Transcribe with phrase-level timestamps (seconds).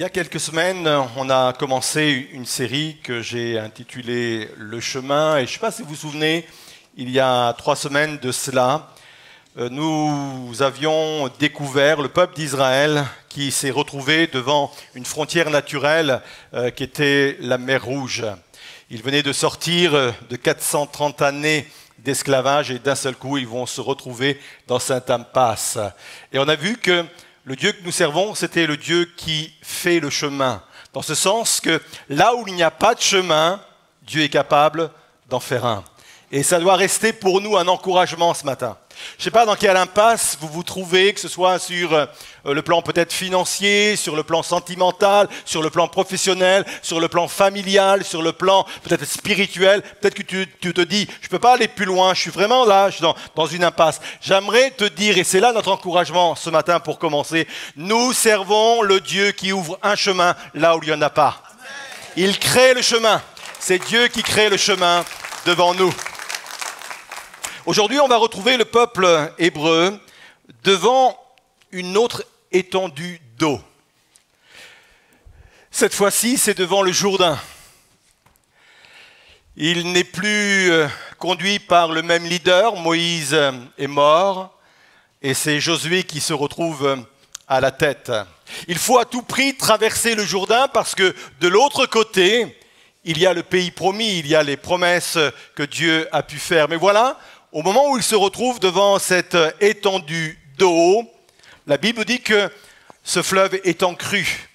[0.00, 5.36] Il y a quelques semaines, on a commencé une série que j'ai intitulée Le chemin.
[5.36, 6.46] Et je ne sais pas si vous vous souvenez,
[6.96, 8.94] il y a trois semaines de cela,
[9.58, 16.22] euh, nous avions découvert le peuple d'Israël qui s'est retrouvé devant une frontière naturelle
[16.54, 18.24] euh, qui était la mer Rouge.
[18.88, 23.82] Ils venaient de sortir de 430 années d'esclavage et d'un seul coup, ils vont se
[23.82, 25.76] retrouver dans Saint-Ampasse.
[26.32, 27.04] Et on a vu que
[27.50, 30.62] le Dieu que nous servons, c'était le Dieu qui fait le chemin.
[30.92, 33.60] Dans ce sens que là où il n'y a pas de chemin,
[34.02, 34.92] Dieu est capable
[35.28, 35.82] d'en faire un.
[36.32, 38.76] Et ça doit rester pour nous un encouragement ce matin.
[39.16, 42.06] Je ne sais pas dans quelle impasse vous vous trouvez, que ce soit sur euh,
[42.44, 47.26] le plan peut-être financier, sur le plan sentimental, sur le plan professionnel, sur le plan
[47.26, 49.82] familial, sur le plan peut-être spirituel.
[50.00, 52.64] Peut-être que tu, te dis, je ne peux pas aller plus loin, je suis vraiment
[52.64, 54.00] là, je suis dans, dans une impasse.
[54.20, 59.00] J'aimerais te dire, et c'est là notre encouragement ce matin pour commencer, nous servons le
[59.00, 61.42] Dieu qui ouvre un chemin là où il n'y en a pas.
[62.16, 63.20] Il crée le chemin.
[63.58, 65.04] C'est Dieu qui crée le chemin
[65.44, 65.92] devant nous.
[67.66, 69.06] Aujourd'hui, on va retrouver le peuple
[69.38, 70.00] hébreu
[70.64, 71.18] devant
[71.72, 73.60] une autre étendue d'eau.
[75.70, 77.38] Cette fois-ci, c'est devant le Jourdain.
[79.56, 80.88] Il n'est plus euh,
[81.18, 83.38] conduit par le même leader, Moïse
[83.76, 84.58] est mort,
[85.20, 87.04] et c'est Josué qui se retrouve
[87.46, 88.10] à la tête.
[88.68, 92.58] Il faut à tout prix traverser le Jourdain parce que de l'autre côté,
[93.04, 95.18] il y a le pays promis, il y a les promesses
[95.54, 96.68] que Dieu a pu faire.
[96.68, 97.18] Mais voilà,
[97.52, 101.04] au moment où il se retrouve devant cette étendue d'eau,
[101.66, 102.50] la Bible dit que
[103.02, 104.50] ce fleuve est en crue.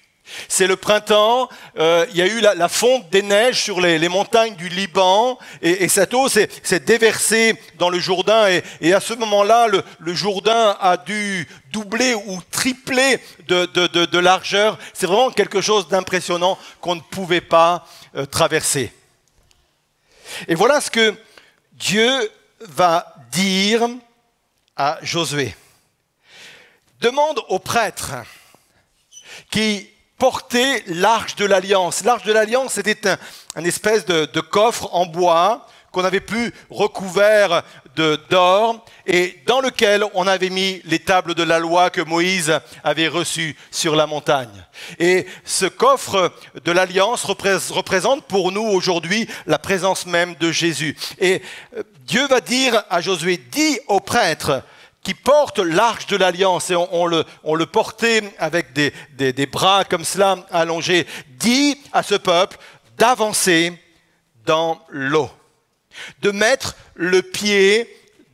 [0.48, 4.56] C'est le printemps, euh, il y a eu la, fonte des neiges sur les, montagnes
[4.56, 8.48] du Liban, et, cette eau s'est déversée dans le Jourdain,
[8.80, 14.78] et, à ce moment-là, le, Jourdain a dû doubler ou tripler de, largeur.
[14.94, 17.86] C'est vraiment quelque chose d'impressionnant qu'on ne pouvait pas
[18.16, 18.92] euh, traverser.
[20.48, 21.14] Et voilà ce que
[21.74, 22.30] Dieu
[22.68, 23.88] va dire
[24.76, 25.54] à Josué,
[27.00, 28.14] demande aux prêtres
[29.50, 29.88] qui
[30.18, 32.04] portaient l'arche de l'alliance.
[32.04, 33.16] L'arche de l'alliance, c'était
[33.54, 35.66] un, espèce de, de coffre en bois
[35.96, 37.62] qu'on avait pu recouvert
[37.96, 43.08] d'or et dans lequel on avait mis les tables de la loi que Moïse avait
[43.08, 44.66] reçues sur la montagne.
[44.98, 50.98] Et ce coffre de l'alliance représente pour nous aujourd'hui la présence même de Jésus.
[51.18, 51.40] Et
[51.74, 54.62] euh, Dieu va dire à Josué, dis aux prêtres,
[55.02, 60.04] qui portent l'arche de l'alliance, et on, le, portait avec des, des, des bras comme
[60.04, 61.06] cela allongés,
[61.38, 62.58] dis à ce peuple
[62.98, 63.72] d'avancer
[64.44, 65.30] dans l'eau
[66.22, 67.88] de mettre le pied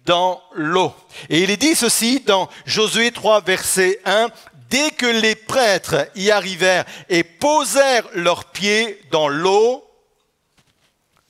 [0.05, 0.95] dans l'eau.
[1.28, 4.28] Et il est dit ceci dans Josué 3, verset 1,
[4.69, 9.87] Dès que les prêtres y arrivèrent et posèrent leurs pieds dans l'eau,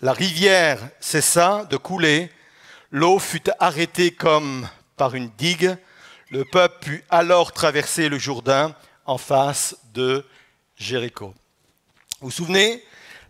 [0.01, 2.31] la rivière cessa de couler,
[2.93, 5.77] l'eau fut arrêtée comme par une digue,
[6.31, 8.77] le peuple put alors traverser le Jourdain
[9.07, 10.25] en face de
[10.77, 11.35] Jéricho.
[12.21, 12.85] Vous vous souvenez,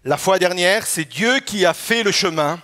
[0.04, 2.60] la fois dernière, c'est Dieu qui a fait le chemin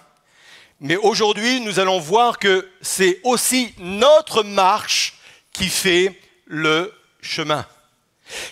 [0.80, 5.14] mais aujourd'hui, nous allons voir que c'est aussi notre marche
[5.52, 7.66] qui fait le chemin.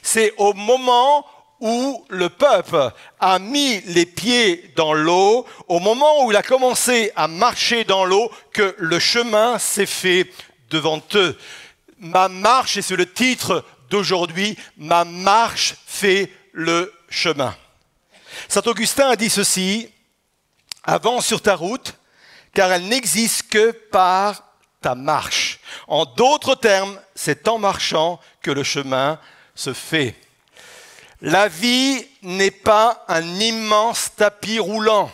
[0.03, 1.25] C'est au moment
[1.61, 7.13] où le peuple a mis les pieds dans l'eau, au moment où il a commencé
[7.15, 10.27] à marcher dans l'eau, que le chemin s'est fait
[10.71, 11.39] devant eux.
[11.99, 17.57] Ma marche, et c'est le titre d'aujourd'hui, ma marche fait le chemin.
[18.49, 19.89] Saint Augustin a dit ceci,
[20.83, 21.95] avance sur ta route,
[22.57, 24.43] car elle n'existe que par
[24.81, 25.61] ta marche.
[25.89, 29.21] En d'autres termes, c'est en marchant que le chemin
[29.55, 30.15] se fait.
[31.21, 35.11] La vie n'est pas un immense tapis roulant.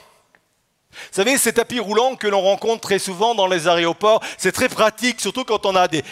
[0.93, 4.69] Vous savez, ces tapis roulants que l'on rencontre très souvent dans les aéroports, c'est très
[4.69, 6.03] pratique, surtout quand on a des,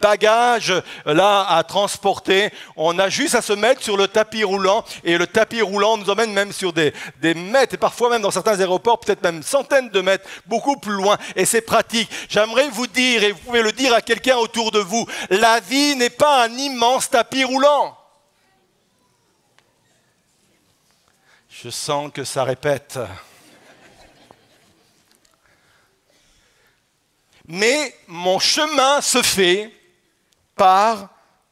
[0.00, 2.50] bagages euh, là à transporter.
[2.76, 6.08] On a juste à se mettre sur le tapis roulant et le tapis roulant nous
[6.08, 9.90] emmène même sur des, des mètres et parfois même dans certains aéroports, peut-être même centaines
[9.90, 11.18] de mètres, beaucoup plus loin.
[11.34, 12.08] Et c'est pratique.
[12.28, 15.96] J'aimerais vous dire, et vous pouvez le dire à quelqu'un autour de vous, la vie
[15.96, 17.96] n'est pas un immense tapis roulant.
[21.50, 23.00] Je sens que ça répète.
[27.48, 29.72] Mais mon chemin se fait
[30.54, 31.08] par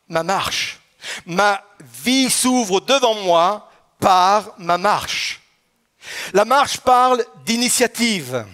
[0.08, 0.78] ma marche.
[1.24, 1.62] Ma
[2.02, 5.40] vie s'ouvre devant moi par ma marche.
[6.34, 8.44] La marche parle d'initiative.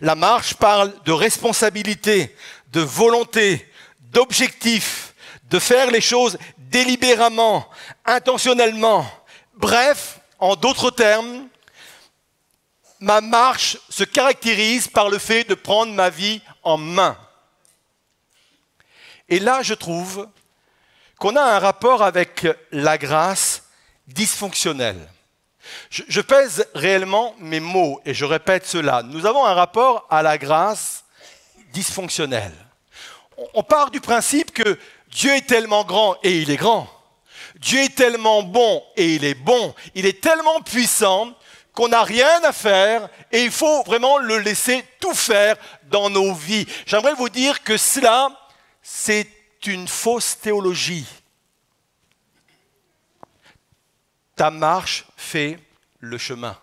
[0.00, 2.34] La marche parle de responsabilité,
[2.68, 3.68] de volonté,
[4.00, 5.14] d'objectif,
[5.44, 7.68] de faire les choses délibérément,
[8.06, 9.06] intentionnellement.
[9.54, 11.48] Bref, en d'autres termes,
[13.00, 17.16] ma marche se caractérise par le fait de prendre ma vie en main.
[19.28, 20.28] Et là, je trouve
[21.18, 23.64] qu'on a un rapport avec la grâce
[24.08, 24.96] dysfonctionnel.
[25.90, 29.02] Je, pèse réellement mes mots et je répète cela.
[29.02, 31.04] Nous avons un rapport à la grâce
[31.72, 32.54] dysfonctionnelle.
[33.54, 36.88] On part du principe que Dieu est tellement grand et il est grand.
[37.56, 39.74] Dieu est tellement bon et il est bon.
[39.94, 41.32] Il est tellement puissant
[41.74, 46.34] qu'on n'a rien à faire et il faut vraiment le laisser tout faire dans nos
[46.34, 46.66] vies.
[46.86, 48.30] J'aimerais vous dire que cela,
[48.82, 49.28] c'est
[49.66, 51.06] une fausse théologie.
[54.36, 55.58] Ta marche fait
[56.00, 56.58] le chemin.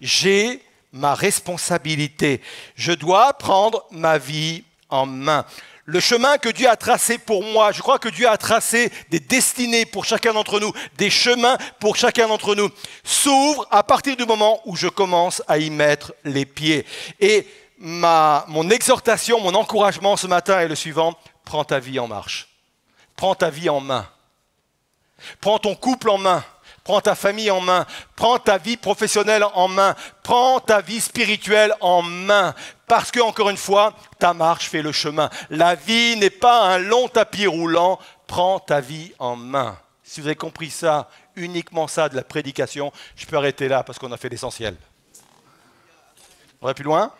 [0.00, 2.40] J'ai ma responsabilité.
[2.74, 5.44] Je dois prendre ma vie en main.
[5.90, 9.20] Le chemin que Dieu a tracé pour moi, je crois que Dieu a tracé des
[9.20, 12.68] destinées pour chacun d'entre nous, des chemins pour chacun d'entre nous,
[13.04, 16.84] s'ouvre à partir du moment où je commence à y mettre les pieds.
[17.20, 17.46] Et
[17.78, 22.50] mon exhortation, mon encouragement ce matin est le suivant, prends ta vie en marche.
[23.16, 24.06] Prends ta vie en main.
[25.40, 26.44] Prends ton couple en main.
[26.88, 27.84] Prends ta famille en main.
[28.16, 29.94] Prends ta vie professionnelle en main.
[30.22, 32.54] Prends ta vie spirituelle en main.
[32.86, 35.28] Parce que, encore une fois, ta marche fait le chemin.
[35.50, 37.98] La vie n'est pas un long tapis roulant.
[38.26, 39.76] Prends ta vie en main.
[40.02, 43.98] Si vous avez compris ça, uniquement ça de la prédication, je peux arrêter là parce
[43.98, 44.74] qu'on a fait l'essentiel.
[46.62, 47.12] On va plus loin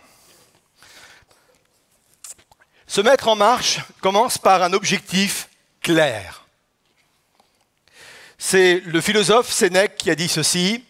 [2.87, 5.51] Se mettre en marche commence par un objectif
[5.83, 6.38] clair.
[8.41, 10.85] C'est le philosophe Sénèque qui a dit ceci,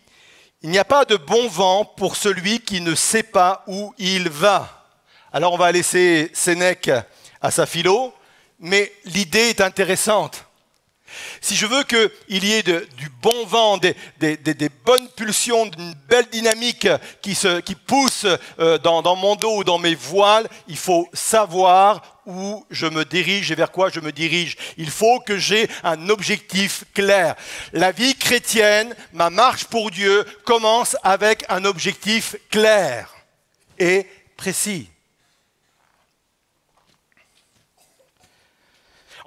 [0.61, 4.29] il n'y a pas de bon vent pour celui qui ne sait pas où il
[4.29, 4.87] va.
[5.33, 6.91] Alors on va laisser Sénèque
[7.41, 8.12] à sa philo,
[8.61, 10.45] mais l'idée est intéressante.
[11.41, 13.94] Si je veux qu'il y ait du bon vent, des,
[14.85, 16.88] bonnes pulsions, d'une belle dynamique
[17.23, 18.26] qui, se, qui pousse
[18.59, 23.05] euh, dans, dans, mon dos ou dans mes voiles, il faut savoir où je me
[23.05, 24.56] dirige et vers quoi je me dirige.
[24.76, 27.35] Il faut que j'ai un objectif clair.
[27.73, 33.14] La vie chrétienne, ma marche pour Dieu, commence avec un objectif clair
[33.79, 34.06] et
[34.37, 34.88] précis.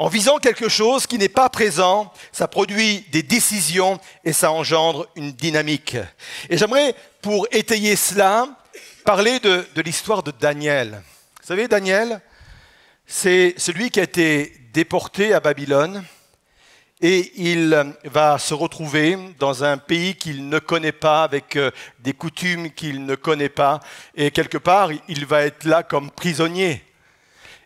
[0.01, 5.07] En visant quelque chose qui n'est pas présent, ça produit des décisions et ça engendre
[5.15, 5.95] une dynamique.
[6.49, 8.47] Et j'aimerais, pour étayer cela,
[9.05, 11.03] parler de, l'histoire de Daniel.
[11.39, 12.19] Vous savez, Daniel,
[13.05, 16.03] c'est celui qui a été déporté à Babylone
[16.99, 21.69] et il va se retrouver dans un pays qu'il ne connaît pas, avec euh,
[21.99, 23.79] des coutumes qu'il ne connaît pas,
[24.15, 26.83] et quelque part, il va être là comme prisonnier.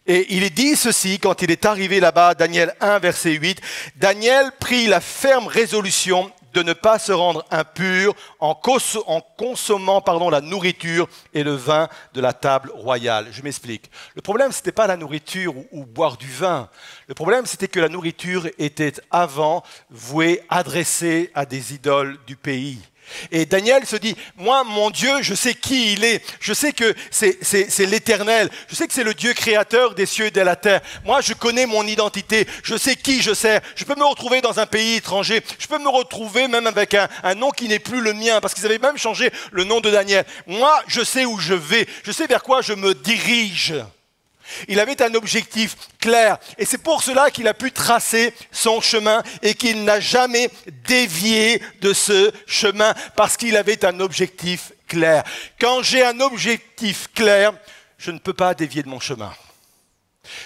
[0.08, 3.60] Et il est dit ceci quand il est arrivé là-bas, Daniel 1, verset 8,
[3.96, 11.08] Daniel prit la ferme résolution de ne pas se rendre impur en, consommant la nourriture
[11.34, 13.28] et le vin de la table royale.
[13.32, 13.92] Je m'explique.
[14.16, 16.70] Le problème, ce pas la nourriture ou, ou, boire du vin.
[17.08, 22.80] Le problème, c'était que la nourriture était avant vouée, adressée à des idoles du pays.
[23.32, 26.24] Et Daniel se dit, moi, mon Dieu, je sais qui il est.
[26.40, 28.50] Je sais que c'est l'éternel.
[28.68, 30.82] Je sais que c'est le Dieu créateur des cieux et de la terre.
[31.04, 32.48] Moi, je connais mon identité.
[32.64, 33.62] Je sais qui je sers.
[33.76, 35.42] Je peux me retrouver dans un pays étranger.
[35.60, 38.54] Je peux me retrouver même avec un, un nom qui n'est plus le mien, parce
[38.54, 40.26] qu'ils avaient même changé le nom de Daniel.
[40.48, 41.88] Moi, je sais où je vais.
[42.04, 43.74] Je sais vers quoi je me dirige.
[44.68, 49.24] Il avait un objectif clair et c'est pour cela qu'il a pu tracer son chemin
[49.42, 50.50] et qu'il n'a jamais
[50.88, 55.24] dévié de ce chemin parce qu'il avait un objectif clair.
[55.60, 57.54] Quand j'ai un objectif clair,
[57.98, 59.34] je ne peux pas dévier de mon chemin.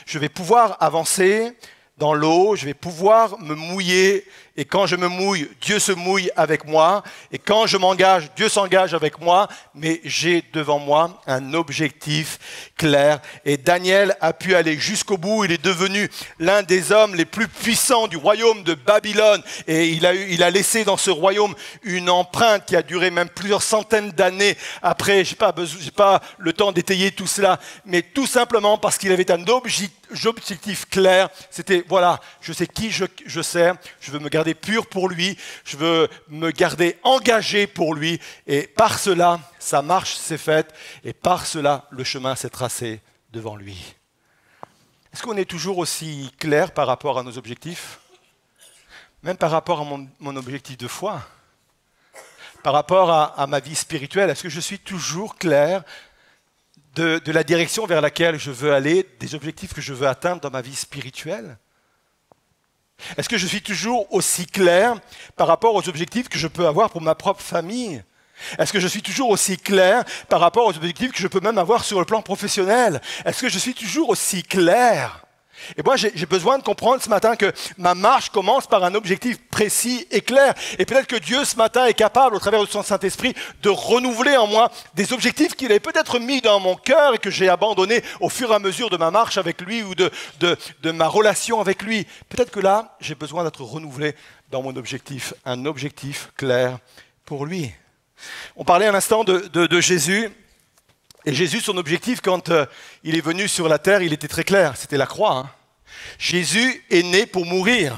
[0.06, 1.53] Je vais pouvoir avancer
[1.98, 4.25] dans l'eau, je vais pouvoir me mouiller
[4.60, 7.01] et quand je me mouille, Dieu se mouille avec moi.
[7.32, 9.48] Et quand je m'engage, Dieu s'engage avec moi.
[9.74, 13.22] Mais j'ai devant moi un objectif clair.
[13.46, 15.46] Et Daniel a pu aller jusqu'au bout.
[15.46, 19.42] Il est devenu l'un des hommes les plus puissants du royaume de Babylone.
[19.66, 23.12] Et il a, eu, il a laissé dans ce royaume une empreinte qui a duré
[23.12, 25.24] même plusieurs centaines d'années après.
[25.24, 25.54] Je n'ai pas,
[25.96, 27.62] pas le temps d'étayer tout cela.
[27.86, 31.30] Mais tout simplement parce qu'il avait un objectif clair.
[31.50, 33.75] C'était, voilà, je sais qui je, je sers.
[34.01, 38.68] Je veux me garder pur pour lui, je veux me garder engagé pour lui, et
[38.68, 43.01] par cela, sa marche s'est faite, et par cela, le chemin s'est tracé
[43.32, 43.96] devant lui.
[45.13, 48.00] Est-ce qu'on est toujours aussi clair par rapport à nos objectifs?
[49.24, 51.22] Même par rapport à mon, objectif de foi?
[52.63, 55.84] Par rapport à, ma vie spirituelle Est-ce que je suis toujours clair
[56.96, 60.51] de la direction vers laquelle je veux aller, des objectifs que je veux atteindre dans
[60.51, 61.58] ma vie spirituelle?
[63.18, 64.96] Est-ce que je suis toujours aussi clair
[65.36, 68.03] par rapport aux objectifs que je peux avoir pour ma propre famille?
[68.58, 71.58] Est-ce que je suis toujours aussi clair par rapport aux objectifs que je peux même
[71.58, 73.01] avoir sur le plan professionnel?
[73.25, 75.25] Est-ce que je suis toujours aussi clair?
[75.78, 79.38] Et moi, j'ai besoin de comprendre ce matin que ma marche commence par un objectif
[79.50, 80.54] précis et clair.
[80.78, 84.38] Et peut-être que Dieu, ce matin, est capable, au travers de son Saint-Esprit, de renouveler
[84.38, 88.04] en moi des objectifs qu'il avait peut-être mis dans mon cœur et que j'ai abandonnés
[88.20, 91.84] au fur et à mesure de ma marche avec lui ou de, ma relation avec
[91.84, 92.06] lui.
[92.30, 94.16] Peut-être que là, j'ai besoin d'être renouvelé
[94.51, 96.80] dans mon objectif, un objectif clair
[97.25, 97.72] pour lui.
[98.56, 100.30] On parlait un instant de Jésus.
[101.26, 102.66] Et Jésus, son objectif, quand euh,
[103.04, 105.38] il est venu sur la terre, il était très clair, c'était la croix.
[105.38, 105.50] Hein.
[106.18, 107.98] Jésus est né pour mourir.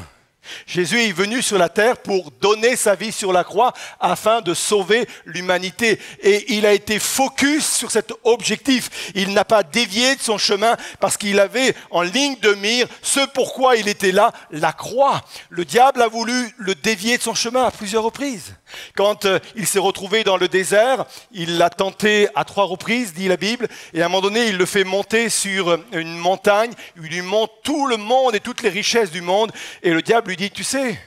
[0.65, 4.53] Jésus est venu sur la terre pour donner sa vie sur la croix afin de
[4.53, 6.00] sauver l'humanité.
[6.21, 9.12] Et il a été focus sur cet objectif.
[9.15, 13.19] Il n'a pas dévié de son chemin parce qu'il avait en ligne de mire ce
[13.33, 15.21] pourquoi il était là, la croix.
[15.50, 18.55] Le diable a voulu le dévier de son chemin à plusieurs reprises.
[18.95, 23.27] Quand euh, il s'est retrouvé dans le désert, il l'a tenté à trois reprises, dit
[23.27, 26.71] la Bible, et à un moment donné, il le fait monter sur euh, une montagne,
[26.98, 29.51] il lui montre tout le monde et toutes les richesses du monde,
[29.83, 30.97] et le diable lui dit, tu sais,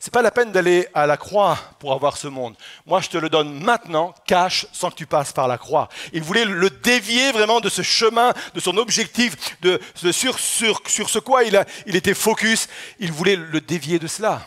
[0.00, 2.56] c'est pas la peine d'aller à la croix pour avoir ce monde.
[2.86, 5.88] Moi, je te le donne maintenant, cache, sans que tu passes par la croix.
[6.12, 11.08] Il voulait le dévier vraiment de ce chemin, de son objectif, de, sur, sur, sur,
[11.08, 12.68] ce quoi il, a, il était focus.
[12.98, 14.46] Il voulait le dévier de cela.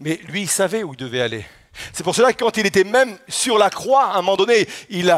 [0.00, 1.46] Mais lui, il savait où il devait aller.
[1.92, 4.68] C'est pour cela que quand il était même sur la croix, à un moment donné,
[4.90, 5.10] il,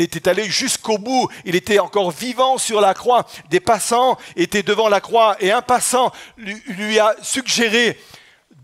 [0.00, 3.26] était allé jusqu'au bout, il était encore vivant sur la croix.
[3.50, 7.98] Des passants étaient devant la croix et un passant lui, a suggéré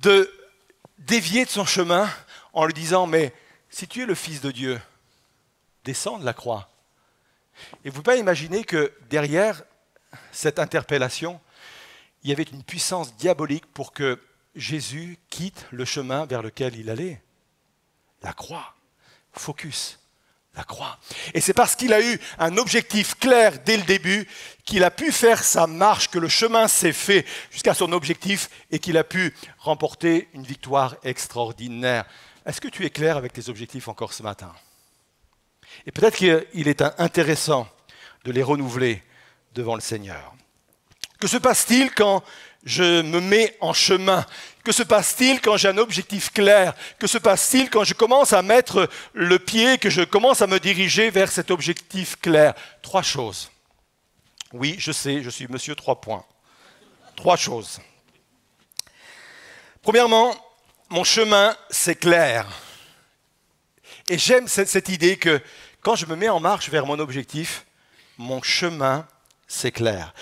[0.00, 0.31] de
[0.99, 2.09] dévier de son chemin
[2.53, 3.33] en lui disant, mais
[3.69, 4.81] si tu es le Fils de Dieu,
[5.85, 6.69] descends de la croix.
[7.85, 9.62] Et vous pouvez imaginer que derrière
[10.33, 11.41] cette interpellation,
[12.23, 14.19] il y avait une puissance diabolique pour que
[14.55, 17.21] Jésus quitte le chemin vers lequel il allait.
[18.23, 18.75] La croix.
[19.33, 19.99] Focus.
[20.55, 20.99] La croix.
[21.35, 24.29] Et c'est parce qu'il a eu un objectif clair dès le début
[24.65, 28.79] qu'il a pu faire sa marche, que le chemin s'est fait jusqu'à son objectif et
[28.79, 32.05] qu'il a pu remporter une victoire extraordinaire.
[32.47, 34.55] Est-ce que tu es clair avec tes objectifs encore ce matin?
[35.87, 37.69] Et peut-être qu'il est intéressant
[38.25, 39.03] de les renouveler
[39.55, 40.35] devant le Seigneur.
[41.19, 42.23] Que se passe-t-il quand
[42.64, 44.25] je me mets en chemin
[44.64, 46.75] Que se passe-t-il quand j'ai un objectif clair?
[46.99, 50.59] Que se passe-t-il quand je commence à mettre le pied, que je commence à me
[50.59, 52.54] diriger vers cet objectif clair?
[52.80, 53.50] Trois choses.
[54.52, 56.25] Oui, je sais, je suis monsieur trois points.
[57.16, 57.80] Trois choses.
[59.83, 60.35] Premièrement,
[60.88, 62.47] mon chemin, c'est clair.
[64.09, 65.40] Et j'aime cette, idée que
[65.83, 67.66] quand je me mets en marche vers mon objectif,
[68.16, 69.06] mon chemin,
[69.47, 70.14] c'est clair.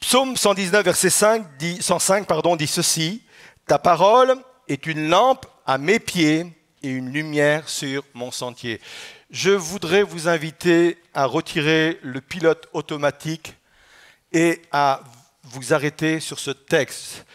[0.00, 3.22] Psaume 119, verset 5, dit, 105 pardon, dit ceci,
[3.66, 4.34] Ta parole
[4.66, 6.46] est une lampe à mes pieds
[6.82, 8.80] et une lumière sur mon sentier.
[9.30, 13.54] Je voudrais vous inviter à retirer le pilote automatique
[14.32, 15.02] et à
[15.44, 17.26] vous arrêter sur ce texte.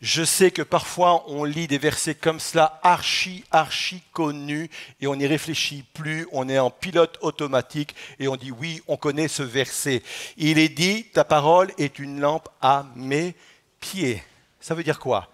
[0.00, 5.16] Je sais que parfois on lit des versets comme cela, archi, archi connus, et on
[5.16, 9.42] n'y réfléchit plus, on est en pilote automatique, et on dit oui, on connaît ce
[9.42, 10.02] verset.
[10.38, 13.34] Il est dit, ta parole est une lampe à mes
[13.78, 14.22] pieds.
[14.58, 15.30] Ça veut dire quoi?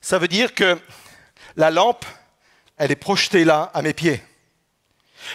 [0.00, 0.78] Ça veut dire que
[1.56, 2.06] la lampe,
[2.78, 4.22] elle est projetée là, à mes pieds.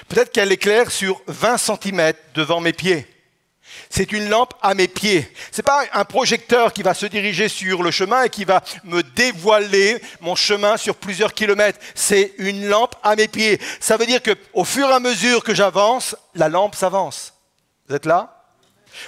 [0.08, 3.08] Peut-être qu'elle éclaire sur 20 cm devant mes pieds.
[3.90, 5.32] C'est une lampe à mes pieds.
[5.52, 8.64] Ce n'est pas un projecteur qui va se diriger sur le chemin et qui va
[8.84, 11.80] me dévoiler mon chemin sur plusieurs kilomètres.
[11.96, 13.60] C'est une lampe à mes pieds.
[13.80, 17.34] Ça veut dire qu'au fur et à mesure que j'avance, la lampe s'avance.
[17.88, 18.34] Vous êtes là?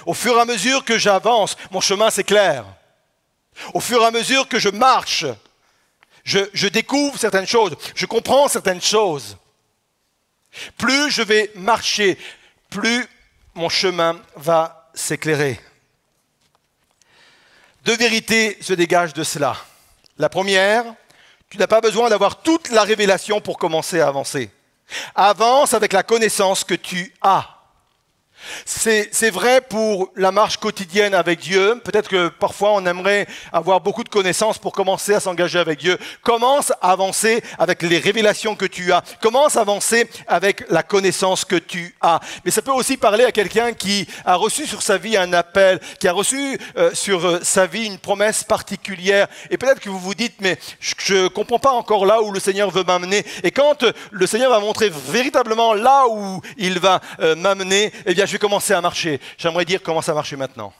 [0.06, 2.64] Au fur et à mesure que j'avance, mon chemin s'éclaire.
[3.74, 5.26] Au fur et à mesure que je marche,
[6.24, 9.36] je, je découvre certaines choses, je comprends certaines choses.
[10.78, 12.18] Plus je vais marcher,
[12.70, 13.06] plus
[13.54, 15.60] mon chemin va s'éclairer.
[17.84, 19.56] Deux vérités se dégagent de cela.
[20.18, 20.84] La première,
[21.48, 24.50] tu n'as pas besoin d'avoir toute la révélation pour commencer à avancer.
[25.14, 27.59] Avance avec la connaissance que tu as.
[28.64, 31.80] C'est vrai pour la marche quotidienne avec Dieu.
[31.84, 35.98] Peut-être que parfois on aimerait avoir beaucoup de connaissances pour commencer à s'engager avec Dieu.
[36.22, 39.02] Commence à avancer avec les révélations que tu as.
[39.20, 42.20] Commence à avancer avec la connaissance que tu as.
[42.44, 45.80] Mais ça peut aussi parler à quelqu'un qui a reçu sur sa vie un appel,
[45.98, 49.28] qui a reçu euh, sur euh, sa vie une promesse particulière.
[49.50, 52.40] Et peut-être que vous vous dites, mais je ne comprends pas encore là où le
[52.40, 53.24] Seigneur veut m'amener.
[53.42, 57.00] Et quand euh, le Seigneur va montrer véritablement là où il va
[57.36, 59.20] m'amener, eh bien je vais commencer à marcher.
[59.36, 60.72] J'aimerais dire commence à marcher maintenant.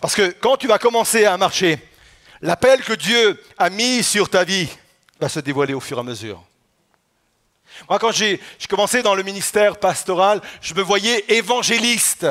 [0.00, 1.78] Parce que quand tu vas commencer à marcher,
[2.40, 4.68] l'appel que Dieu a mis sur ta vie
[5.20, 6.42] va se dévoiler au fur et à mesure.
[7.88, 12.26] Moi, quand j'ai commencé dans le ministère pastoral, je me voyais évangéliste.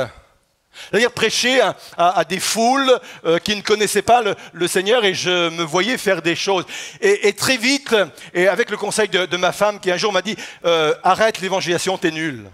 [0.90, 1.62] C'est-à-dire prêcher
[1.98, 6.22] à, des foules euh, qui ne connaissaient pas le, Seigneur et je me voyais faire
[6.22, 6.66] des choses.
[7.02, 7.96] Et, très vite,
[8.34, 11.98] et avec le conseil de, ma femme qui un jour m'a dit euh, Arrête l'évangélisation,
[11.98, 12.50] t'es nul.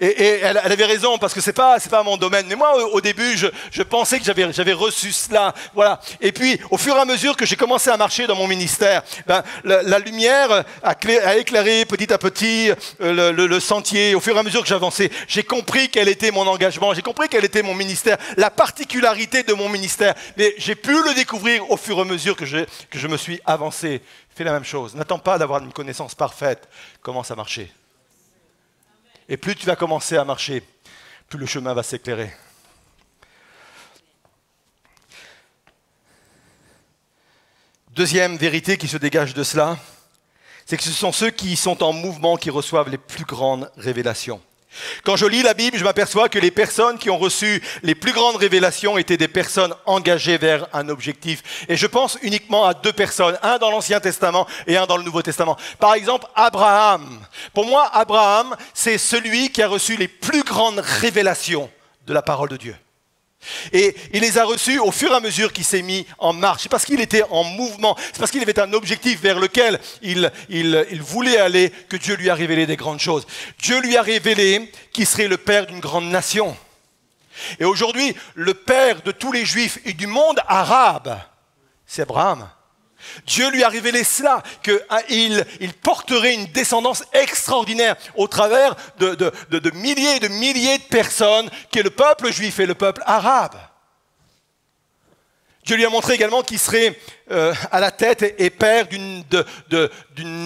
[0.00, 2.46] Et, elle, avait raison parce que c'est pas pas mon domaine.
[2.48, 6.00] Mais moi, au, début, je, pensais que j'avais j'avais reçu cela, voilà.
[6.20, 9.02] Et puis, au fur et à mesure que j'ai commencé à marcher dans mon ministère,
[9.26, 14.14] ben, la, lumière a, éclairé petit à petit euh, le, sentier.
[14.14, 17.28] Au fur et à mesure que j'avançais, j'ai compris quel était mon engagement, j'ai compris
[17.28, 20.14] quel était mon ministère, la particularité de mon ministère.
[20.36, 22.58] Mais j'ai pu le découvrir au fur et à mesure que je
[22.90, 24.02] que je me suis avancé.
[24.34, 24.94] Fais la même chose.
[24.94, 26.68] N'attends pas d'avoir une connaissance parfaite.
[27.02, 27.72] Commence à marcher.
[29.28, 30.62] Et plus tu vas commencer à marcher,
[31.28, 32.34] plus le chemin va s'éclairer.
[37.90, 39.76] Deuxième vérité qui se dégage de cela,
[40.64, 44.40] c'est que ce sont ceux qui sont en mouvement qui reçoivent les plus grandes révélations.
[45.02, 48.12] Quand je lis la Bible, je m'aperçois que les personnes qui ont reçu les plus
[48.12, 51.64] grandes révélations étaient des personnes engagées vers un objectif.
[51.68, 55.02] Et je pense uniquement à deux personnes, un dans l'Ancien Testament et un dans le
[55.02, 55.56] Nouveau Testament.
[55.78, 57.20] Par exemple, Abraham.
[57.54, 61.70] Pour moi, Abraham, c'est celui qui a reçu les plus grandes révélations
[62.06, 62.76] de la parole de Dieu.
[63.72, 66.62] Et il les a reçus au fur et à mesure qu'il s'est mis en marche.
[66.62, 70.30] C'est parce qu'il était en mouvement, c'est parce qu'il avait un objectif vers lequel il,
[71.00, 73.26] voulait aller que Dieu lui a révélé des grandes choses.
[73.60, 76.56] Dieu lui a révélé qu'il serait le père d'une grande nation.
[77.60, 81.18] Et aujourd'hui, le père de tous les juifs et du monde arabe,
[81.86, 82.48] c'est Abraham.
[83.26, 89.70] Dieu lui a révélé cela, qu'il il porterait une descendance extraordinaire au travers de, de
[89.70, 93.56] milliers et de milliers de personnes, qui est le peuple juif et le peuple arabe.
[95.68, 96.98] Dieu lui a montré également qu'il serait
[97.30, 99.22] euh, à la tête et père d'une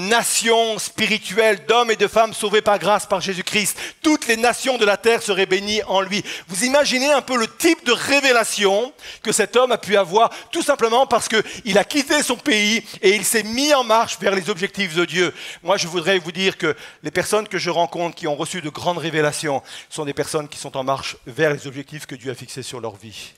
[0.09, 3.79] nation spirituelle d'hommes et de femmes sauvés par grâce par Jésus-Christ.
[4.03, 6.25] Toutes les nations de la terre seraient bénies en lui.
[6.49, 10.63] Vous imaginez un peu le type de révélation que cet homme a pu avoir, tout
[10.63, 14.51] simplement parce qu'il a quitté son pays et il s'est mis en marche vers les
[14.51, 15.33] objectifs de Dieu.
[15.63, 18.71] Moi, je voudrais vous dire que les personnes que je rencontre qui ont reçu de
[18.71, 22.35] grandes révélations sont des personnes qui sont en marche vers les objectifs que Dieu a
[22.35, 23.35] fixés sur leur vie.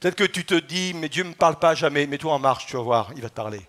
[0.00, 2.06] Peut-être que tu te dis, mais Dieu ne me parle pas jamais.
[2.06, 3.60] Mets-toi en marche, tu vas voir, il va te parler.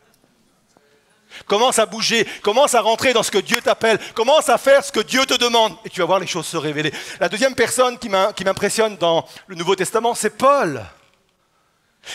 [1.45, 4.91] Commence à bouger, commence à rentrer dans ce que Dieu t'appelle, commence à faire ce
[4.91, 6.91] que Dieu te demande, et tu vas voir les choses se révéler.
[7.19, 10.83] La deuxième personne qui m'impressionne dans le Nouveau Testament, c'est Paul.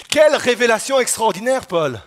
[0.09, 2.01] Quelle révélation extraordinaire, Paul.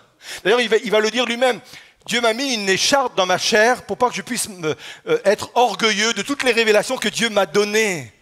[0.44, 1.60] D'ailleurs, il va, le dire lui-même.
[2.06, 5.50] Dieu m'a mis une écharpe dans ma chair pour pas que je puisse euh, être
[5.54, 8.12] orgueilleux de toutes les révélations que Dieu m'a données.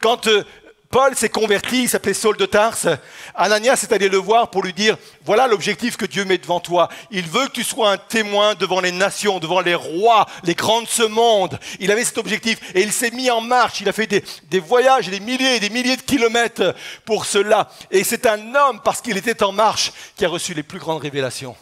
[0.00, 0.44] Quand euh,
[0.90, 2.88] Paul s'est converti, il s'appelait Saul de Tarse.
[3.34, 6.88] Ananias est allé le voir pour lui dire, voilà l'objectif que Dieu met devant toi.
[7.10, 10.80] Il veut que tu sois un témoin devant les nations, devant les rois, les grands
[10.80, 11.58] de ce monde.
[11.78, 13.82] Il avait cet objectif et il s'est mis en marche.
[13.82, 16.74] Il a fait des, voyages, des milliers et des milliers de kilomètres
[17.04, 17.68] pour cela.
[17.90, 21.02] Et c'est un homme, parce qu'il était en marche, qui a reçu les plus grandes
[21.02, 21.56] révélations.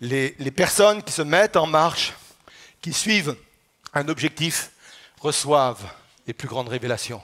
[0.00, 2.14] Les personnes qui se mettent en marche,
[2.80, 3.36] qui suivent
[3.92, 4.70] un objectif,
[5.20, 5.84] reçoivent
[6.26, 7.22] les plus grandes révélations.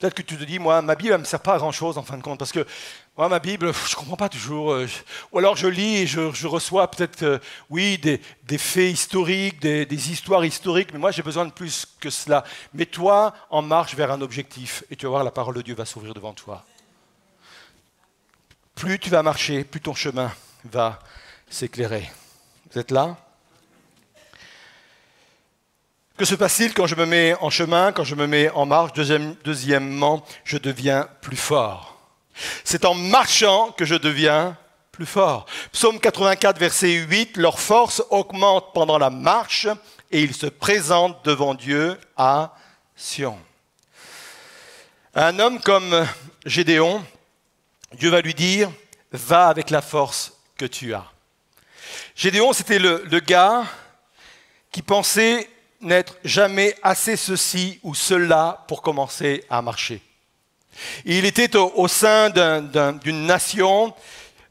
[0.00, 2.02] Peut-être que tu te dis, moi, ma Bible ne me sert pas à grand-chose en
[2.02, 2.66] fin de compte, parce que
[3.18, 4.72] moi, ma Bible, je ne comprends pas toujours.
[4.72, 4.88] Euh,
[5.30, 10.10] ou alors je lis et je, reçois peut-être, euh, oui, des, faits historiques, des, des,
[10.10, 12.44] histoires historiques, mais moi, j'ai besoin de plus que cela.
[12.72, 15.84] Mets-toi en marche vers un objectif, et tu vas voir, la parole de Dieu va
[15.84, 16.64] s'ouvrir devant toi.
[18.74, 20.32] Plus tu vas marcher, plus ton chemin
[20.64, 20.98] va
[21.50, 22.10] s'éclairer.
[22.72, 23.18] Vous êtes là?
[26.20, 28.92] Que se passe-t-il quand je me mets en chemin, quand je me mets en marche?
[28.92, 31.98] Deuxièmement, je deviens plus fort.
[32.62, 34.54] C'est en marchant que je deviens
[34.92, 35.46] plus fort.
[35.72, 39.66] Psaume 84, verset 8, leur force augmente pendant la marche
[40.10, 42.54] et ils se présentent devant Dieu à
[42.96, 43.38] Sion.
[45.14, 46.06] Un homme comme
[46.44, 47.02] Gédéon,
[47.94, 48.70] Dieu va lui dire,
[49.10, 51.10] va avec la force que tu as.
[52.14, 53.64] Gédéon, c'était le, le gars
[54.70, 55.48] qui pensait
[55.80, 60.02] n'être jamais assez ceci ou cela pour commencer à marcher.
[61.04, 63.92] Il était au, sein d'une nation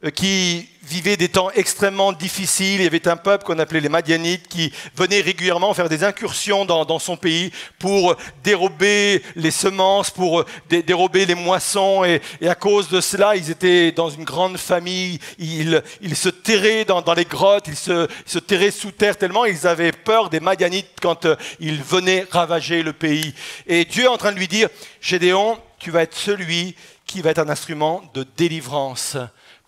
[0.08, 2.80] qui vivait des temps extrêmement difficiles.
[2.80, 6.64] Il y avait un peuple qu'on appelait les Madianites qui venait régulièrement faire des incursions
[6.64, 12.04] dans, son pays pour dérober les semences, pour dérober les moissons.
[12.04, 15.18] Et, à cause de cela, ils étaient dans une grande famille.
[15.38, 15.82] Ils,
[16.14, 20.30] se terraient dans, les grottes, ils se, se, terraient sous terre tellement ils avaient peur
[20.30, 23.34] des Madianites quand euh, ils venaient ravager le pays.
[23.66, 24.68] Et Dieu est en train de lui dire,
[25.00, 26.74] Gédéon, tu vas être celui
[27.06, 29.16] qui va être un instrument de délivrance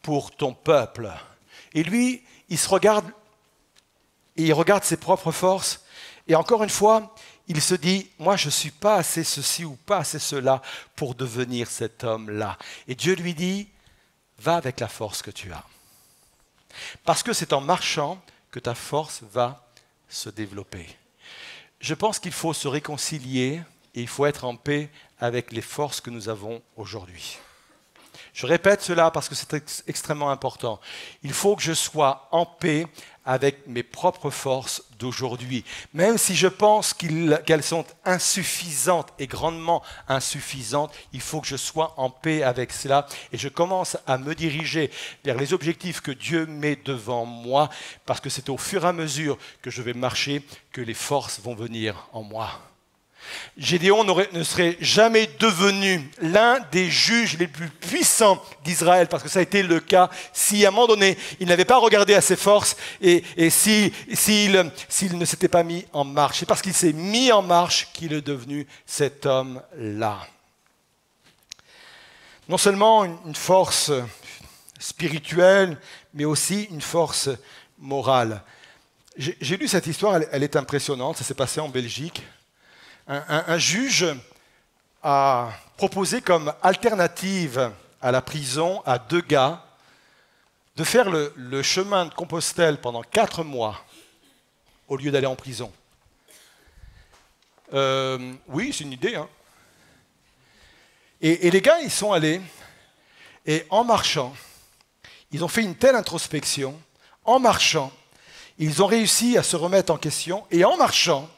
[0.02, 1.10] pour ton peuple.
[1.74, 3.10] Et lui, il se regarde
[4.36, 5.84] et il regarde ses propres forces.
[6.26, 7.14] Et encore une fois,
[7.48, 10.62] il se dit, moi je ne suis pas assez ceci ou pas assez cela
[10.96, 12.58] pour devenir cet homme-là.
[12.88, 13.68] Et Dieu lui dit,
[14.38, 15.64] va avec la force que tu as.
[17.04, 19.66] Parce que c'est en marchant que ta force va
[20.08, 20.86] se développer.
[21.80, 23.62] Je pense qu'il faut se réconcilier
[23.94, 27.38] et il faut être en paix avec les forces que nous avons aujourd'hui.
[28.32, 29.52] Je répète cela parce que c'est
[29.86, 30.80] extrêmement important.
[31.22, 32.86] Il faut que je sois en paix
[33.24, 35.64] avec mes propres forces d'aujourd'hui.
[35.92, 41.94] Même si je pense qu'elles sont insuffisantes et grandement insuffisantes, il faut que je sois
[41.98, 44.90] en paix avec cela et je commence à me diriger
[45.24, 47.68] vers les objectifs que Dieu met devant moi
[48.06, 50.42] parce que c'est au fur et à mesure que je vais marcher
[50.72, 52.71] que les forces vont venir en moi.
[53.56, 59.40] Gédéon ne serait jamais devenu l'un des juges les plus puissants d'Israël, parce que ça
[59.40, 62.36] a été le cas si à un moment donné il n'avait pas regardé à ses
[62.36, 63.92] forces et, s'il
[64.52, 66.38] ne s'était pas mis en marche.
[66.38, 70.26] C'est parce qu'il s'est mis en marche qu'il est devenu cet homme-là.
[72.48, 73.92] Non seulement une force
[74.78, 75.78] spirituelle,
[76.14, 77.28] mais aussi une force
[77.78, 78.42] morale.
[79.16, 82.22] J'ai lu cette histoire, elle est impressionnante, ça s'est passé en Belgique
[83.08, 84.06] un, juge
[85.02, 89.64] a proposé comme alternative à la prison à deux gars
[90.76, 93.84] de faire le, chemin de Compostelle pendant quatre mois
[94.88, 95.72] au lieu d'aller en prison.
[97.74, 99.16] Euh, oui, c'est une idée.
[99.16, 99.28] Hein.
[101.20, 102.40] Et, et, les gars, ils sont allés,
[103.46, 104.34] et en marchant,
[105.30, 106.78] ils ont fait une telle introspection,
[107.24, 107.92] en marchant,
[108.58, 111.28] ils ont réussi à se remettre en question, et en marchant,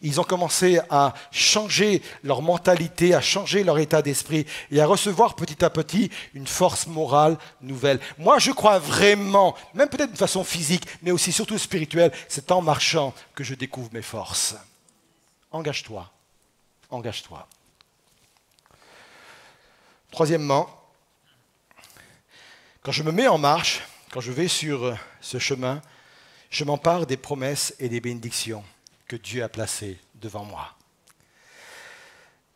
[0.00, 5.34] ils ont commencé à changer leur mentalité, à changer leur état d'esprit et à recevoir
[5.34, 7.98] petit à petit une force morale nouvelle.
[8.16, 12.62] Moi, je crois vraiment, même peut-être de façon physique, mais aussi surtout spirituelle, c'est en
[12.62, 14.54] marchant que je découvre mes forces.
[15.50, 16.08] Engage-toi.
[16.90, 17.48] Engage-toi.
[20.12, 20.68] Troisièmement,
[22.82, 23.80] quand je me mets en marche,
[24.12, 25.82] quand je vais sur ce chemin,
[26.50, 28.64] je m'empare des promesses et des bénédictions
[29.08, 30.68] que Dieu a placé devant moi.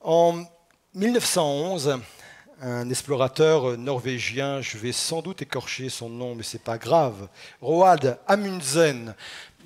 [0.01, 0.45] En
[0.95, 1.99] 1911,
[2.61, 7.29] un explorateur norvégien, je vais sans doute écorcher son nom, mais c'est pas grave,
[7.63, 9.15] Roald Amundsen.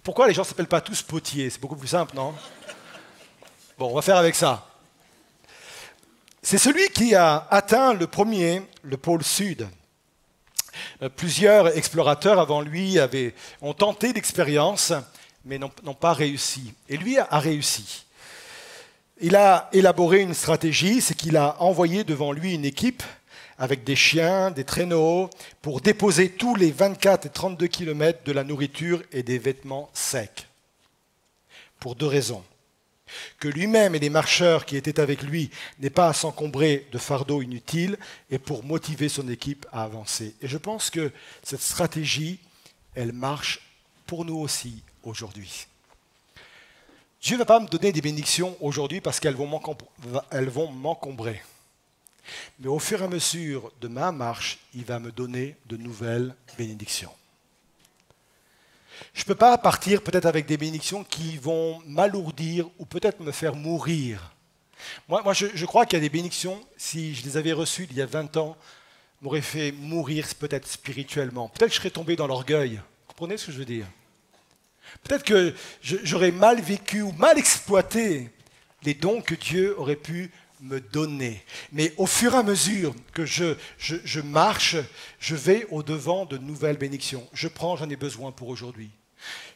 [0.04, 1.50] Pourquoi les gens ne s'appellent pas tous Potier?
[1.50, 2.32] C'est beaucoup plus simple, non?
[3.76, 4.68] Bon, on va faire avec ça.
[6.40, 9.68] C'est celui qui a atteint le premier, le pôle sud.
[11.02, 14.92] Euh, plusieurs explorateurs avant lui avaient, ont tenté l'expérience,
[15.46, 16.74] mais n'ont pas réussi.
[16.88, 18.04] Et lui a réussi.
[19.20, 23.02] Il a élaboré une stratégie, c'est qu'il a envoyé devant lui une équipe
[23.58, 25.30] avec des chiens, des traîneaux,
[25.62, 30.46] pour déposer tous les 24 et 32 kilomètres de la nourriture et des vêtements secs.
[31.80, 32.44] Pour deux raisons.
[33.38, 37.40] Que lui-même et les marcheurs qui étaient avec lui n'aient pas à s'encombrer de fardeaux
[37.40, 37.96] inutiles
[38.30, 40.34] et pour motiver son équipe à avancer.
[40.42, 41.10] Et je pense que
[41.42, 42.40] cette stratégie,
[42.94, 43.60] elle marche
[44.06, 45.66] pour nous aussi aujourd'hui.
[47.20, 49.48] Dieu ne va pas me donner des bénédictions aujourd'hui parce qu'elles vont
[50.70, 51.42] m'encombrer.
[52.58, 56.34] Mais au fur et à mesure de ma marche, il va me donner de nouvelles
[56.58, 57.12] bénédictions.
[59.12, 63.32] Je ne peux pas partir peut-être avec des bénédictions qui vont m'alourdir ou peut-être me
[63.32, 64.32] faire mourir.
[65.08, 67.86] Moi, moi je, je, crois qu'il y a des bénédictions, si je les avais reçues
[67.90, 68.56] il y a 20 ans,
[69.20, 71.48] m'auraient fait mourir peut-être spirituellement.
[71.48, 72.76] Peut-être que je serais tombé dans l'orgueil.
[72.76, 73.86] Vous comprenez ce que je veux dire?
[75.02, 78.30] Peut-être que j'aurais mal vécu ou mal exploité
[78.82, 81.42] les dons que Dieu aurait pu me donner.
[81.72, 84.76] Mais au fur et à mesure que je, marche,
[85.18, 87.26] je vais au-devant de nouvelles bénédictions.
[87.32, 88.90] Je prends, j'en ai besoin pour aujourd'hui.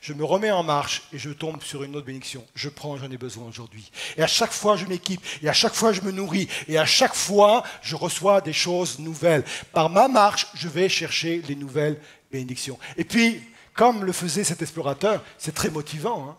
[0.01, 2.45] Je me remets en marche et je tombe sur une autre bénédiction.
[2.55, 3.90] Je prends, j'en ai besoin aujourd'hui.
[4.16, 6.87] Et à chaque fois, je m'équipe, et à chaque fois, je me nourris, et à
[6.87, 9.45] chaque fois, je reçois des choses nouvelles.
[9.73, 12.01] Par ma marche, je vais chercher les nouvelles
[12.33, 12.79] bénédictions.
[12.97, 13.43] Et puis,
[13.81, 16.29] comme le faisait cet explorateur, c'est très motivant.
[16.29, 16.37] Hein.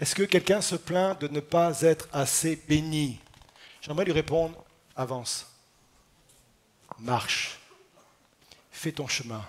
[0.00, 3.20] Est-ce que quelqu'un se plaint de ne pas être assez béni?
[3.82, 4.64] J'aimerais lui répondre,
[4.96, 5.46] avance,
[6.98, 7.60] marche,
[8.70, 9.44] fais ton chemin.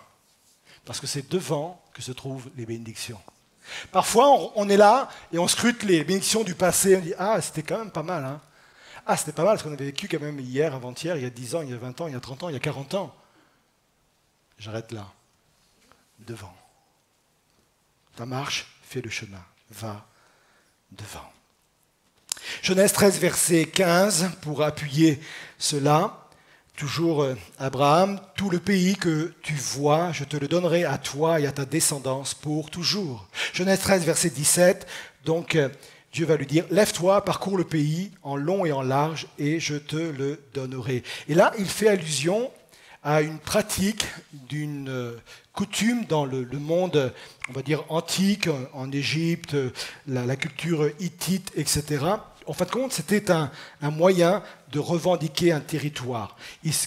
[0.83, 3.21] Parce que c'est devant que se trouvent les bénédictions.
[3.93, 6.97] Parfois, on est là et on scrute les bénédictions du passé.
[6.97, 8.25] On dit Ah, c'était quand même pas mal.
[8.25, 8.41] Hein.
[9.05, 11.29] Ah, c'était pas mal parce qu'on avait vécu quand même hier, avant-hier, il y a
[11.29, 12.59] 10 ans, il y a 20 ans, il y a 30 ans, il y a
[12.59, 13.15] 40 ans.
[14.57, 15.07] J'arrête là.
[16.25, 16.55] Devant.
[18.15, 19.43] Ta marche, fais le chemin.
[19.71, 20.05] Va
[20.91, 21.31] devant.
[22.61, 25.19] Genèse 13, verset 15, pour appuyer
[25.57, 26.19] cela.
[26.75, 31.39] Toujours euh, Abraham, tout le pays que tu vois, je te le donnerai à toi
[31.39, 33.27] et à ta descendance pour toujours.
[33.53, 34.87] Genèse 13, verset 17,
[35.23, 35.69] donc euh,
[36.11, 39.75] Dieu va lui dire, lève-toi, parcours le pays en long et en large, et je
[39.75, 41.03] te le donnerai.
[41.27, 42.51] Et là, il fait allusion
[43.03, 45.17] à une pratique d'une euh,
[45.53, 47.13] coutume dans le, monde,
[47.49, 49.55] on va dire, antique, en Égypte,
[50.07, 52.05] la, culture hittite, etc.,
[52.45, 56.35] en fin de compte, c'était un, moyen de revendiquer un territoire.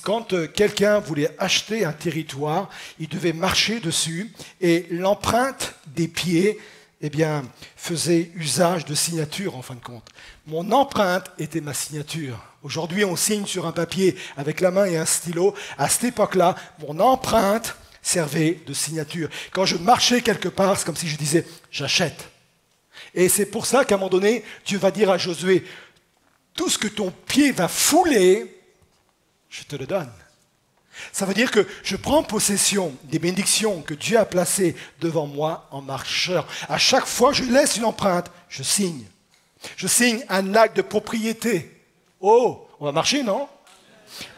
[0.02, 6.58] quand euh, quelqu'un voulait acheter un territoire, il devait marcher dessus et l'empreinte des pieds
[7.02, 7.44] eh bien,
[7.76, 10.08] faisait usage de signature en fin de compte.
[10.46, 12.38] Mon empreinte était ma signature.
[12.62, 15.54] Aujourd'hui, on signe sur un papier avec la main et un stylo.
[15.78, 17.76] À cette époque-là, mon empreinte
[18.06, 19.28] servait de signature.
[19.50, 22.30] Quand je marchais quelque part, c'est comme si je disais j'achète.
[23.14, 25.64] Et c'est pour ça qu'à un moment donné, Dieu va dire à Josué,
[26.54, 28.62] tout ce que ton pied va fouler,
[29.50, 30.12] je te le donne.
[31.12, 35.68] Ça veut dire que je prends possession des bénédictions que Dieu a placées devant moi
[35.72, 36.46] en marcheur.
[36.68, 39.04] À chaque fois je laisse une empreinte, je signe.
[39.76, 41.82] Je signe un acte de propriété.
[42.20, 43.48] Oh, on va marcher, non?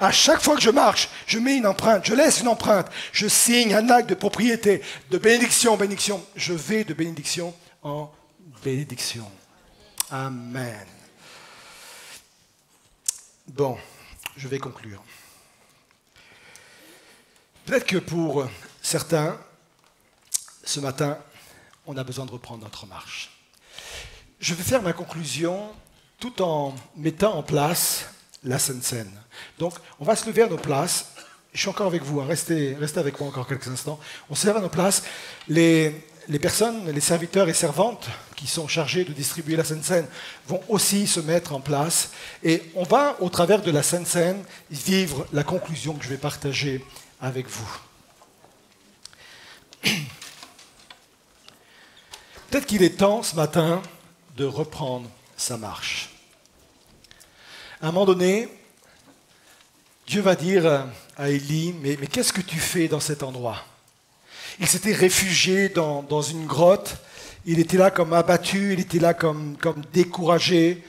[0.00, 3.28] À chaque fois que je marche, je mets une empreinte, je laisse une empreinte, je
[3.28, 6.24] signe un acte de propriété, de bénédiction bénédiction.
[6.37, 8.12] Je vais de bénédiction en
[8.62, 9.31] bénédiction.
[10.11, 10.87] Amen.
[13.46, 13.78] Bon,
[14.37, 15.02] je vais conclure.
[17.66, 18.48] Peut-être que pour
[18.83, 19.38] certains,
[20.64, 21.18] ce matin,
[21.87, 23.31] on a besoin de reprendre notre marche.
[24.40, 25.70] Je vais faire ma conclusion
[26.18, 28.07] tout en mettant en place
[28.44, 29.12] la Sainte Seine.
[29.59, 31.12] Donc, on va se lever à nos places.
[31.53, 32.27] Je suis encore avec vous, hein.
[32.29, 33.98] restez, avec moi encore quelques instants.
[34.31, 35.03] On se lève à nos places.
[35.48, 35.94] Les,
[36.29, 40.07] les personnes, les serviteurs et servantes qui sont chargés de distribuer la Sainte Seine
[40.46, 42.11] vont aussi se mettre en place.
[42.44, 46.18] Et on va, au travers de la Sainte Seine, vivre la conclusion que je vais
[46.18, 46.85] partager
[47.20, 47.79] avec vous.
[52.51, 53.83] Peut-être qu'il est temps ce matin
[54.37, 56.11] de reprendre sa marche.
[57.81, 58.48] À un moment donné,
[60.09, 60.87] Dieu va dire
[61.18, 63.62] à Élie, mais, qu'est-ce que tu fais dans cet endroit?
[64.59, 66.97] Il s'était réfugié dans, une grotte.
[67.44, 69.57] Il était là comme abattu, il était là comme,
[69.92, 70.83] découragé.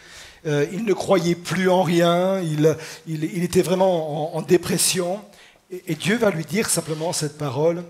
[0.45, 2.39] Euh, il ne croyait plus en rien.
[2.39, 2.77] Il,
[3.07, 5.21] il, était vraiment en, dépression.
[5.69, 7.83] Et, et, Dieu va lui dire simplement cette parole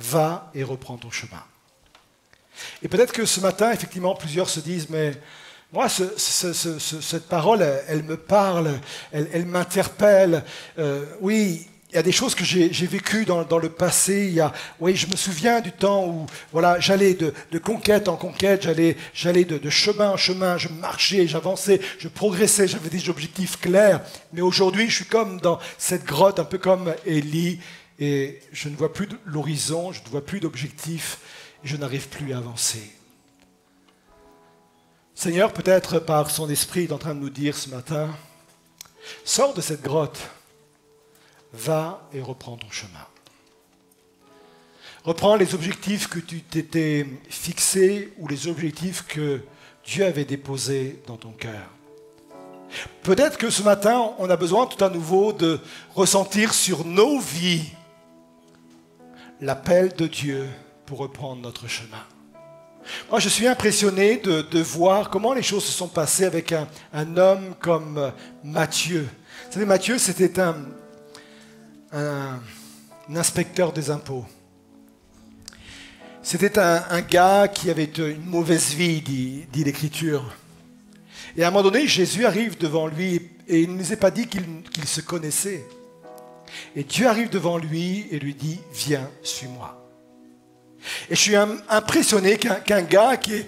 [0.00, 1.44] Va et reprends ton chemin.
[2.82, 5.12] Et peut-être que ce matin, effectivement, plusieurs se disent Mais
[5.76, 8.80] moi, cette parole, elle, me parle,
[9.12, 10.42] elle, m'interpelle.
[10.78, 14.34] Euh, oui, il y a des choses que j'ai vécues dans, le passé.
[14.80, 19.44] Oui, je me souviens du temps où voilà, j'allais de, conquête en conquête, j'allais, j'allais
[19.44, 24.00] de, chemin en chemin, je marchais, j'avançais, je progressais, j'avais des objectifs clairs.
[24.32, 27.60] Mais aujourd'hui, je suis comme dans cette grotte, un peu comme Élie,
[27.98, 31.18] et je ne vois plus l'horizon, je ne vois plus d'objectifs,
[31.64, 32.95] je n'arrive plus à avancer.
[35.16, 38.14] Seigneur, peut-être par son esprit, est en train de nous dire ce matin,
[39.24, 40.20] sors de cette grotte
[41.54, 43.06] va et reprends ton chemin.
[45.04, 49.40] Reprends les objectifs que tu t'étais fixés ou les objectifs que
[49.86, 51.70] Dieu avait déposés dans ton cœur.
[53.02, 55.60] Peut-être que ce matin, on a besoin tout à nouveau de
[55.94, 57.70] ressentir sur nos vies
[59.40, 60.46] l'appel de Dieu
[60.84, 62.04] pour reprendre notre chemin.
[63.10, 67.54] Moi, je suis impressionné de, voir comment les choses se sont passées avec un, homme
[67.60, 68.12] comme
[68.44, 69.08] Matthieu.
[69.46, 70.56] Vous savez, Matthieu, c'était un,
[71.92, 72.40] un,
[73.14, 74.24] inspecteur des impôts.
[76.22, 80.34] C'était un, gars qui avait une mauvaise vie, dit, l'Écriture.
[81.36, 84.10] Et à un moment donné, Jésus arrive devant lui et il ne nous est pas
[84.10, 85.64] dit qu'il se connaissait.
[86.74, 89.85] Et Dieu arrive devant lui et lui dit, viens, suis-moi.
[91.10, 91.36] Et je suis
[91.68, 93.46] impressionné qu'un gars qui est,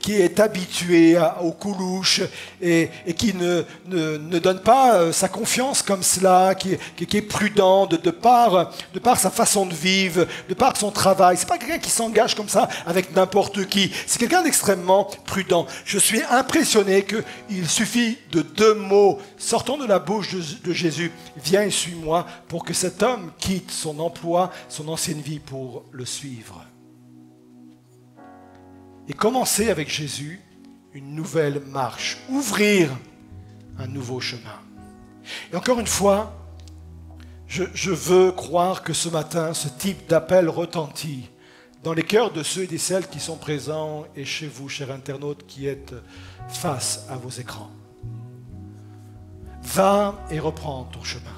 [0.00, 2.22] qui, est habitué aux coulouches
[2.60, 7.96] et, qui ne, ne, donne pas euh, sa confiance comme cela, qui, est prudent de,
[7.96, 11.36] de, par, de par sa façon de vivre, de par son travail.
[11.36, 13.92] C'est pas quelqu'un qui s'engage comme ça avec n'importe qui.
[14.06, 15.66] C'est quelqu'un d'extrêmement prudent.
[15.84, 21.12] Je suis impressionné qu'il suffit de deux mots sortant de la bouche de, de Jésus,
[21.36, 26.04] viens et suis-moi, pour que cet homme quitte son emploi, son ancienne vie pour le
[26.04, 26.64] suivre
[29.08, 30.40] et commencer avec Jésus
[30.92, 32.90] une nouvelle marche, ouvrir
[33.78, 34.60] un nouveau chemin.
[35.52, 36.34] Et encore une fois,
[37.46, 41.30] je, veux croire que ce matin, ce type d'appel retentit
[41.82, 44.90] dans les cœurs de ceux et de celles qui sont présents et chez vous, chers
[44.90, 45.94] internautes, qui êtes
[46.48, 47.70] face à vos écrans.
[49.62, 51.37] Va et reprends ton chemin.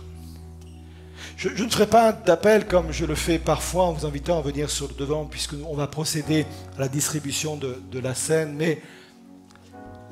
[1.41, 4.69] Je, ne ferai pas d'appel comme je le fais parfois en vous invitant à venir
[4.69, 6.45] sur le devant, puisqu'on va procéder
[6.77, 8.57] à la distribution de, la scène.
[8.57, 8.83] Mais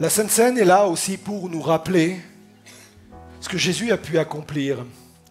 [0.01, 2.19] la Sainte Seine est là aussi pour nous rappeler
[3.43, 4.87] ce que Jésus a pu accomplir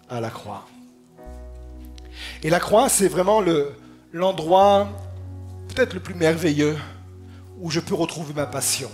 [0.07, 0.67] à la croix.
[2.43, 3.41] Et la croix, c'est vraiment
[4.13, 4.89] l'endroit
[5.69, 6.77] peut-être le plus merveilleux
[7.59, 8.91] où je peux retrouver ma passion,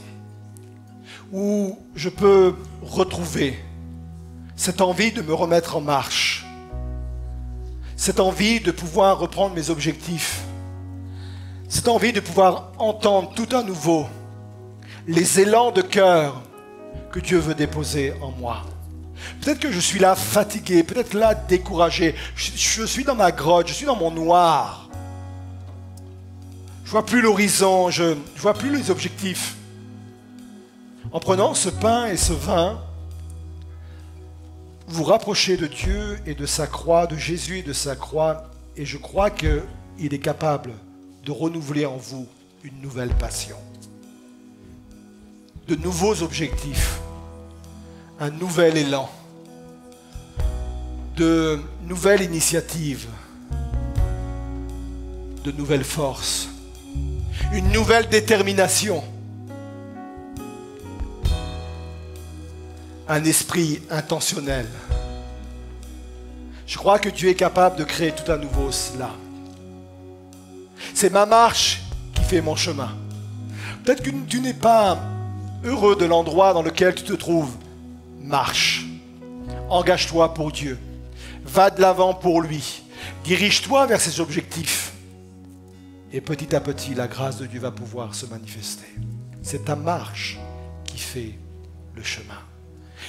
[1.33, 3.59] où je peux retrouver
[4.55, 6.32] cette envie de me remettre en marche,
[8.03, 10.41] cette envie de pouvoir reprendre mes objectifs,
[11.69, 14.07] cette envie de pouvoir entendre tout à nouveau
[15.07, 16.41] les élans de cœur
[17.13, 18.63] que Dieu veut déposer en moi.
[19.39, 23.73] Peut-être que je suis là fatigué, peut-être là découragé, je, suis dans ma grotte, je
[23.73, 24.89] suis dans mon noir.
[26.83, 29.55] Je vois plus l'horizon, je ne vois plus les objectifs.
[31.13, 32.81] En prenant ce pain et ce vin,
[34.93, 38.43] vous rapprochez de Dieu et de sa croix, de Jésus et de sa croix,
[38.77, 39.63] et je crois qu'il
[39.99, 40.71] est capable
[41.25, 42.27] de renouveler en vous
[42.63, 43.57] une nouvelle passion,
[45.67, 46.99] de nouveaux objectifs,
[48.19, 49.09] un nouvel élan,
[51.17, 53.07] de nouvelles initiatives,
[55.43, 56.49] de nouvelles forces,
[57.51, 59.03] une nouvelle détermination
[63.13, 64.65] un esprit intentionnel.
[66.65, 69.11] Je crois que Dieu est capable de créer tout à nouveau cela.
[70.95, 71.83] C'est ma marche
[72.15, 72.97] qui fait mon chemin.
[73.83, 74.99] Peut-être que tu n'es pas
[75.63, 77.55] heureux de l'endroit dans lequel tu te trouves.
[78.19, 78.85] Marche.
[79.69, 80.79] Engage-toi pour Dieu.
[81.45, 82.81] Va de l'avant pour lui.
[83.25, 84.93] Dirige-toi vers ses objectifs.
[86.11, 88.87] Et petit à petit, la grâce de Dieu va pouvoir se manifester.
[89.43, 90.39] C'est ta marche
[90.85, 91.37] qui fait
[91.95, 92.39] le chemin.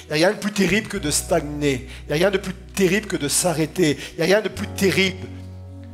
[0.09, 1.87] Il n'y a rien de plus terrible que de stagner.
[2.03, 3.97] Il n'y a rien de plus terrible que de s'arrêter.
[4.13, 5.27] Il n'y a rien de plus terrible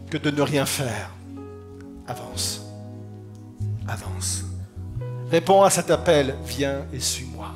[0.09, 1.11] que de ne rien faire.
[2.07, 2.61] Avance.
[3.87, 4.43] Avance.
[5.29, 6.35] Réponds à cet appel.
[6.45, 7.51] Viens et suis-moi.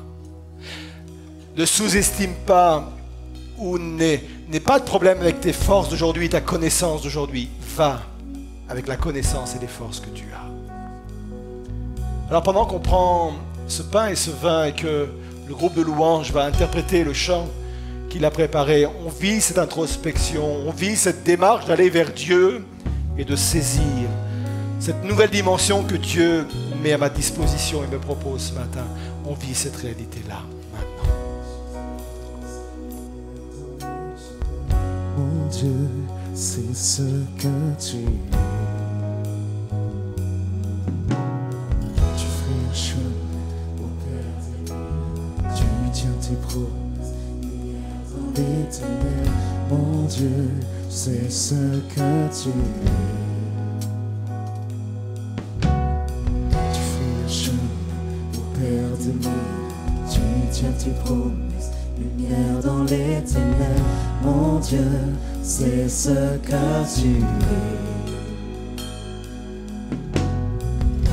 [1.56, 2.92] Ne sous-estime pas
[3.58, 4.20] ou n'aie
[4.64, 7.50] pas de problème avec tes forces d'aujourd'hui, ta connaissance d'aujourd'hui.
[7.76, 8.00] Va
[8.68, 10.46] avec la connaissance et les forces que tu as.
[12.28, 13.34] Alors pendant qu'on prend
[13.68, 15.08] ce pain et ce vin et que
[15.48, 17.46] le groupe de louanges va interpréter le chant
[18.08, 18.86] qu'il a préparé.
[18.86, 22.64] On vit cette introspection, on vit cette démarche d'aller vers Dieu
[23.18, 24.08] et de saisir
[24.78, 26.46] cette nouvelle dimension que Dieu
[26.82, 28.84] met à ma disposition et me propose ce matin.
[29.24, 30.42] On vit cette réalité-là
[35.50, 35.88] Dieu,
[36.34, 37.02] c'est ce
[37.38, 38.65] que tu es.
[46.56, 47.14] Promesses,
[48.34, 49.30] l'éternel,
[49.70, 50.50] mon Dieu,
[50.88, 52.96] c'est ce que tu es.
[56.72, 57.76] Tu fais un chemin
[58.34, 63.82] au Père de nous, tu tiens tes promesses, lumière dans l'éternel,
[64.22, 64.88] mon Dieu,
[65.42, 67.66] c'est ce que tu es.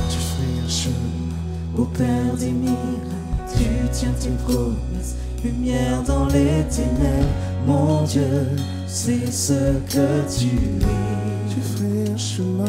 [0.10, 3.13] Tu fais un chemin au Père des tu
[3.94, 7.30] tiens tes promesses, lumière dans les ténèbres,
[7.68, 8.50] mon Dieu,
[8.88, 9.54] c'est ce
[9.88, 11.50] que tu es.
[11.50, 12.66] Tu fais un chemin,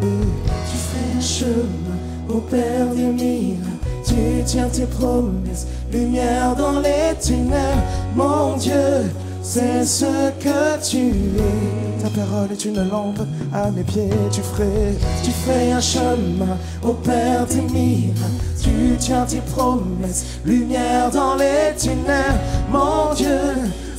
[0.00, 3.60] tu fais un chemin au Père des miracles,
[4.06, 4.14] tu
[4.46, 7.82] tiens tes promesses, lumière dans les ténèbres,
[8.16, 11.91] mon Dieu, c'est ce que tu es.
[12.02, 13.20] Ta parole est une lampe
[13.54, 18.18] à mes pieds, tu ferais, tu fais un chemin au Père des miracles.
[18.60, 22.40] Tu tiens tes promesses, lumière dans les ténèbres,
[22.72, 23.38] mon Dieu,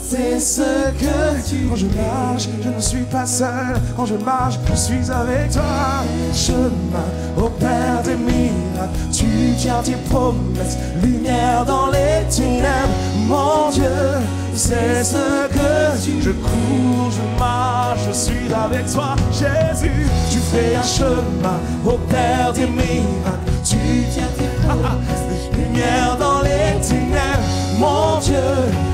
[0.02, 3.80] c'est ce que tu Quand je marche, je ne suis pas seul.
[3.96, 6.04] Quand je marche, je suis avec toi.
[6.34, 7.08] chemin
[7.38, 9.00] au Père des miracles.
[9.12, 9.26] Tu
[9.58, 12.90] tiens tes promesses, lumière dans les ténèbres.
[13.28, 13.84] Mon Dieu,
[14.54, 17.63] c'est ce que tu Je cours, je marche,
[17.98, 19.16] je suis avec toi.
[19.32, 23.52] Jésus, Tu fais un chemin au Père des miracles.
[23.64, 23.78] Tu
[24.12, 27.44] tiens tes promesses, lumière dans les ténèbres.
[27.80, 28.36] Mon Dieu,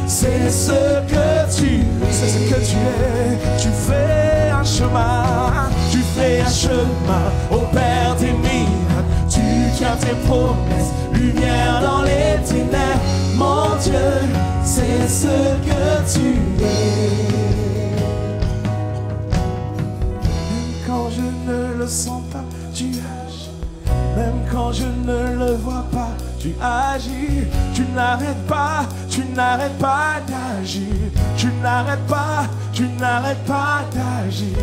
[0.07, 0.71] c'est ce
[1.07, 3.61] que tu c'est ce que tu es.
[3.61, 5.69] Tu fais un chemin.
[5.91, 9.09] Tu fais un chemin au Père des miracles.
[9.29, 9.41] Tu
[9.77, 12.99] tiens tes promesses, lumière dans les ténèbres.
[13.35, 14.09] Mon Dieu,
[14.63, 17.38] c'est ce que tu es.
[21.79, 23.49] Le sens pas, tu agis.
[24.15, 27.47] Même quand je ne le vois pas, tu agis.
[27.73, 30.83] Tu n'arrêtes pas, tu n'arrêtes pas d'agir.
[31.37, 34.57] Tu n'arrêtes pas, tu n'arrêtes pas d'agir.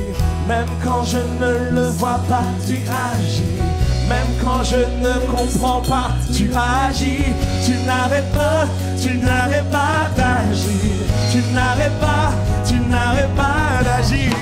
[0.47, 3.63] Même quand je ne le vois pas, tu agis.
[4.11, 7.33] Même quand je ne comprends pas, tu agis.
[7.65, 8.67] Tu n'arrêtes pas,
[9.01, 10.93] tu n'arrêtes pas d'agir.
[11.33, 12.31] Tu n'arrêtes pas,
[12.67, 14.33] tu n'arrêtes pas d'agir.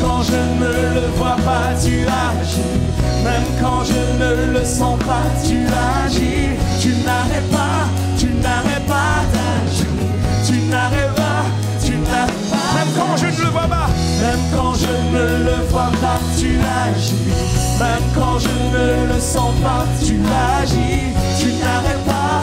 [0.00, 2.78] Quand je ne le vois pas, tu agis.
[3.24, 5.58] Même quand je ne le sens pas, tu
[6.04, 6.56] agis.
[6.80, 7.86] Tu n'arrêtes pas,
[8.18, 9.86] tu n'arrêtes pas d'agir.
[10.46, 11.42] Tu n'arrêtes pas,
[11.84, 12.68] tu n'arrêtes pas.
[12.76, 13.88] Même quand je ne le vois pas,
[14.20, 17.14] même quand je ne le vois pas, tu agis.
[17.78, 20.18] Même quand je ne le sens pas, tu
[20.60, 21.12] agis.
[21.38, 22.42] Tu n'arrêtes pas,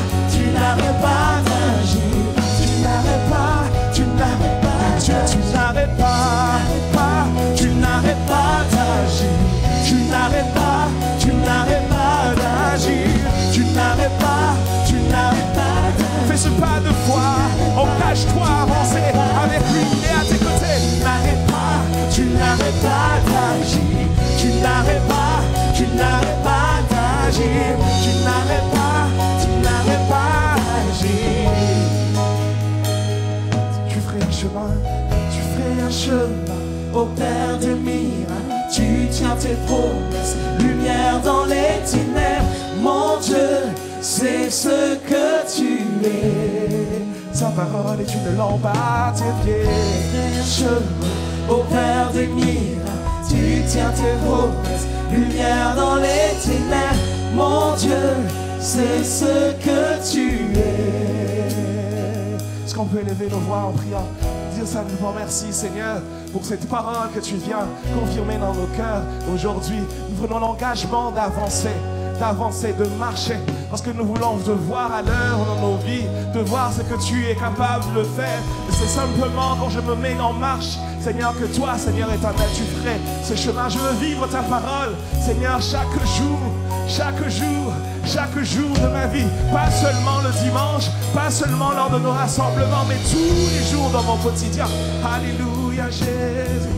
[18.24, 19.12] à avancer
[19.44, 20.80] avec lui et à tes côtés.
[21.04, 24.08] N'arrête pas, tu n'arrêtes pas d'agir.
[24.40, 25.42] Tu n'arrêtes pas,
[25.76, 27.76] tu n'arrêtes pas d'agir.
[28.04, 29.08] Tu n'arrêtes pas,
[29.42, 31.50] tu n'arrêtes pas d'agir.
[33.90, 34.72] Tu ferais un chemin,
[35.34, 36.62] tu ferais un chemin.
[36.94, 42.46] Au Père des miracles, tu tiens tes promesses, lumière dans les ténèbres.
[42.82, 43.68] Mon Dieu,
[44.00, 47.05] c'est ce que tu es.
[47.36, 49.66] Sa parole est une lampe à tes pieds.
[50.46, 50.80] Chemin
[51.50, 52.80] au Père des miracles,
[53.28, 56.96] tu tiens tes promesses, lumière dans les ténèbres.
[57.34, 57.92] Mon Dieu,
[58.62, 62.38] c'est ce que tu es.
[62.66, 64.08] Est-ce qu'on peut élever nos voix en priant
[64.56, 67.68] Dire simplement merci Seigneur pour cette parole que tu viens
[68.00, 69.04] confirmer dans nos cœurs?
[69.34, 69.82] Aujourd'hui.
[70.10, 71.76] Nous prenons l'engagement d'avancer,
[72.20, 73.38] d'avancer, de marcher,
[73.70, 77.02] parce que nous voulons te voir à l'heure dans nos vies, de voir ce que
[77.04, 78.40] tu es capable de faire.
[78.70, 83.00] C'est simplement quand je me mets en marche, Seigneur, que toi, Seigneur éternel, tu ferais
[83.24, 83.70] ce chemin.
[83.70, 86.40] Je veux vivre ta parole, Seigneur, chaque jour,
[86.88, 87.74] chaque jour,
[88.06, 89.28] chaque jour de ma vie.
[89.52, 93.18] Pas seulement le dimanche, pas seulement lors de nos rassemblements, mais tous
[93.54, 94.66] les jours dans mon quotidien.
[95.06, 96.70] Alléluia, Jésus.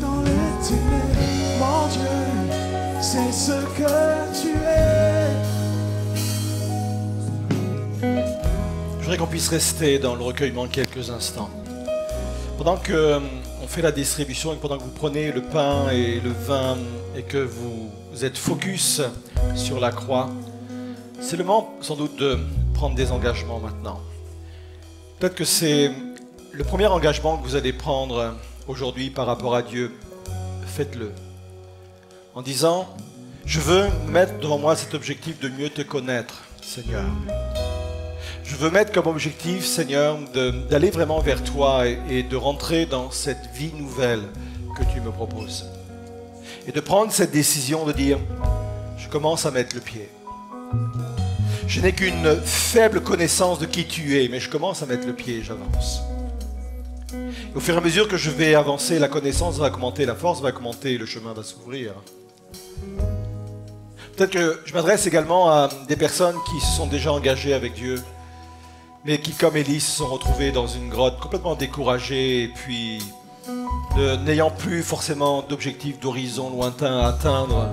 [0.00, 2.53] Dans les ténèbres, mon Dieu,
[3.04, 5.28] c'est ce que tu es.
[8.98, 11.50] Je voudrais qu'on puisse rester dans le recueillement quelques instants.
[12.56, 13.20] Pendant que euh,
[13.62, 16.78] on fait la distribution et pendant que vous prenez le pain et le vin
[17.14, 19.02] et que vous, vous êtes focus
[19.54, 20.30] sur la croix,
[21.20, 22.38] c'est le moment sans doute de
[22.72, 24.00] prendre des engagements maintenant.
[25.18, 25.90] Peut-être que c'est
[26.52, 28.34] le premier engagement que vous allez prendre
[28.66, 29.92] aujourd'hui par rapport à Dieu.
[30.66, 31.12] Faites-le.
[32.36, 32.88] En disant,
[33.46, 37.04] je veux mettre devant moi cet objectif de mieux te connaître, Seigneur.
[38.42, 40.18] Je veux mettre comme objectif, Seigneur,
[40.68, 44.22] d'aller vraiment vers toi et, de rentrer dans cette vie nouvelle
[44.76, 45.66] que tu me proposes.
[46.66, 48.18] Et de prendre cette décision de dire,
[48.98, 50.08] je commence à mettre le pied.
[51.68, 55.14] Je n'ai qu'une faible connaissance de qui tu es, mais je commence à mettre le
[55.14, 56.00] pied et j'avance.
[57.54, 60.42] Au fur et à mesure que je vais avancer, la connaissance va augmenter, la force
[60.42, 61.92] va augmenter, le chemin va s'ouvrir.
[64.16, 68.00] Peut-être que je m'adresse également à des personnes qui se sont déjà engagées avec Dieu,
[69.04, 73.02] mais qui, comme Élie, se sont retrouvées dans une grotte complètement découragées et puis
[74.24, 77.68] n'ayant plus forcément d'objectifs d'horizon lointain à atteindre.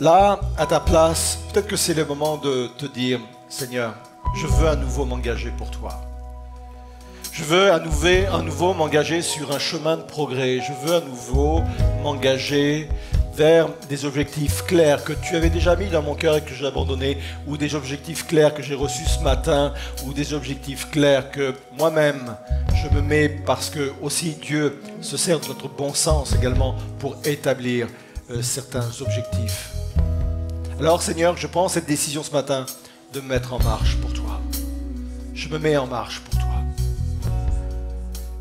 [0.00, 3.94] Là, à ta place, peut-être que c'est le moment de te dire, Seigneur,
[4.34, 6.00] je veux à nouveau m'engager pour toi.
[7.36, 10.60] Je veux à nouveau, m'engager sur un chemin de progrès.
[10.60, 11.62] Je veux à nouveau
[12.00, 12.88] m'engager
[13.34, 16.64] vers des objectifs clairs que tu avais déjà mis dans mon cœur et que j'ai
[16.64, 17.18] abandonné,
[17.48, 19.74] ou des objectifs clairs que j'ai reçus ce matin,
[20.06, 22.36] ou des objectifs clairs que moi-même
[22.72, 27.16] je me mets parce que aussi Dieu se sert de notre bon sens également pour
[27.24, 27.88] établir
[28.30, 29.72] euh, certains objectifs.
[30.78, 32.64] Alors Seigneur, je prends cette décision ce matin
[33.12, 34.40] de me mettre en marche pour toi.
[35.34, 36.33] Je me mets en marche pour toi.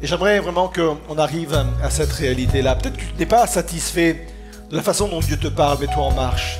[0.04, 2.76] Et j'aimerais vraiment qu'on arrive à cette réalité-là.
[2.76, 4.28] Peut-être que tu n'es pas satisfait
[4.70, 6.60] de la façon dont Dieu te parle, mets-toi en marche.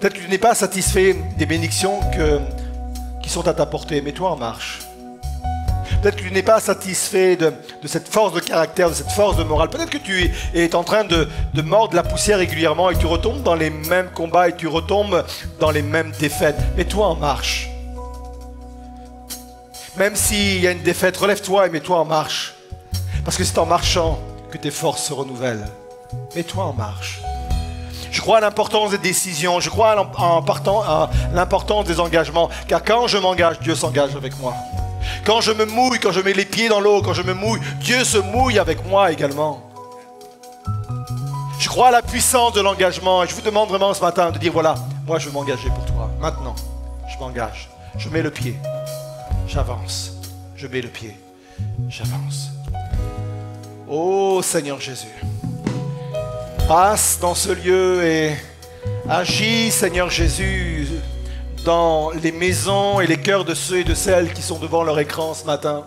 [0.00, 2.00] Peut-être que tu n'es pas satisfait des bénédictions
[3.22, 4.80] qui sont à ta portée, mets-toi en marche.
[6.00, 7.52] Peut-être que tu n'es pas satisfait de,
[7.84, 9.68] cette force de caractère, de cette force de morale.
[9.68, 13.42] Peut-être que tu es, en train de, de, mordre la poussière régulièrement et tu retombes
[13.42, 15.22] dans les mêmes combats et tu retombes
[15.60, 16.56] dans les mêmes défaites.
[16.78, 17.71] Mets-toi en marche.
[19.96, 22.54] Même s'il y a une défaite, relève-toi et mets-toi en marche.
[23.26, 24.18] Parce que c'est en marchant
[24.50, 25.68] que tes forces se renouvellent.
[26.34, 27.20] Mets-toi en marche.
[28.10, 33.18] Je crois à l'importance des décisions, je crois à l'importance des engagements, car quand je
[33.18, 34.54] m'engage, Dieu s'engage avec moi.
[35.24, 37.60] Quand je me mouille, quand je mets les pieds dans l'eau, quand je me mouille,
[37.80, 39.62] Dieu se mouille avec moi également.
[41.58, 44.38] Je crois à la puissance de l'engagement et je vous demande vraiment ce matin de
[44.38, 44.74] dire voilà,
[45.06, 46.10] moi je veux m'engager pour toi.
[46.18, 46.54] Maintenant,
[47.08, 47.68] je m'engage.
[47.98, 48.56] Je mets le pied
[49.52, 50.12] j'avance.
[50.56, 51.14] Je mets le pied,
[51.88, 52.48] j'avance.
[53.86, 55.14] Oh Seigneur Jésus,
[56.66, 58.34] passe dans ce lieu et
[59.10, 60.88] agis Seigneur Jésus
[61.66, 64.98] dans les maisons et les cœurs de ceux et de celles qui sont devant leur
[64.98, 65.84] écran ce matin.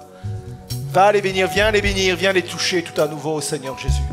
[0.92, 4.04] Va les bénir, viens les bénir, viens les toucher tout à nouveau Seigneur Jésus.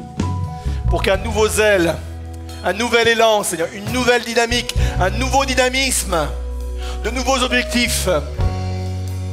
[0.89, 1.95] Pour qu'un nouveau zèle,
[2.65, 6.17] un nouvel élan Seigneur, une nouvelle dynamique, un nouveau dynamisme,
[7.05, 8.09] de nouveaux objectifs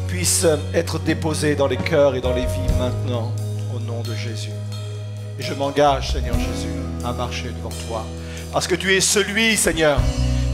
[0.09, 3.31] puisse être déposé dans les cœurs et dans les vies maintenant,
[3.75, 4.49] au nom de Jésus.
[5.39, 6.73] Et je m'engage, Seigneur Jésus,
[7.05, 8.05] à marcher devant toi.
[8.51, 9.99] Parce que tu es celui, Seigneur,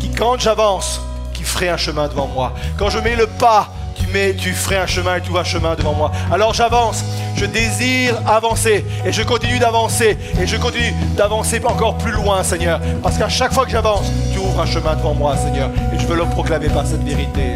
[0.01, 0.99] qui, quand j'avance,
[1.33, 2.53] qui ferait un chemin devant moi.
[2.77, 5.45] Quand je mets le pas, tu, mets, tu ferais un chemin et tu vois un
[5.45, 6.11] chemin devant moi.
[6.31, 7.05] Alors j'avance,
[7.37, 12.81] je désire avancer et je continue d'avancer et je continue d'avancer encore plus loin, Seigneur.
[13.01, 15.69] Parce qu'à chaque fois que j'avance, tu ouvres un chemin devant moi, Seigneur.
[15.93, 17.55] Et je veux le proclamer par cette vérité.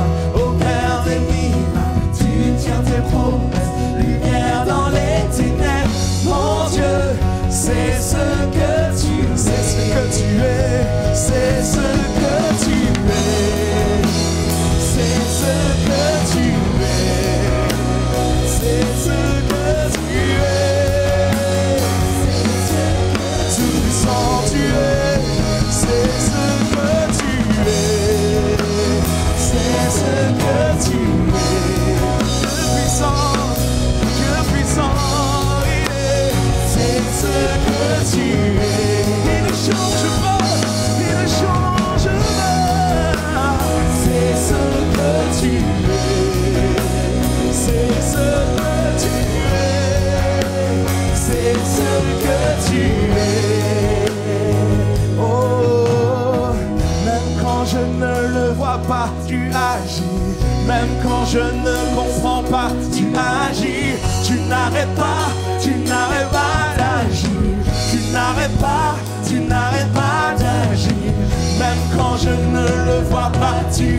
[11.59, 12.00] c'est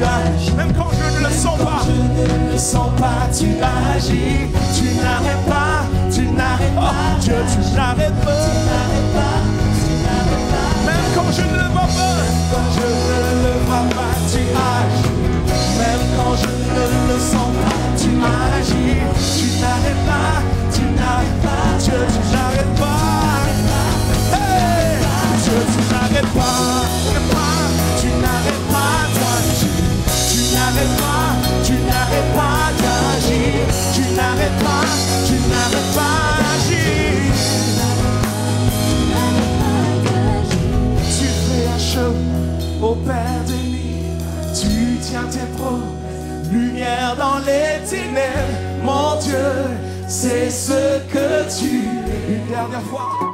[0.02, 0.52] agis.
[0.56, 3.46] Même quand je ne le sens pas, je ne le sens pas, tu
[3.94, 4.48] agis.
[4.74, 6.92] Tu n'arrêtes pas, tu n'arrêtes pas.
[6.92, 8.42] Oh, Dieu, tu n'arrêtes pas.
[8.44, 9.38] Tu n'arrêtes pas,
[9.78, 10.70] tu n'arrêtes pas.
[10.86, 12.16] Même quand je ne le vois pas,
[12.50, 15.11] quand je ne le vois pas, tu agis.
[47.16, 49.36] Dans les ténèbres, mon Dieu,
[50.08, 52.34] c'est ce que tu es.
[52.34, 53.31] Une dernière fois.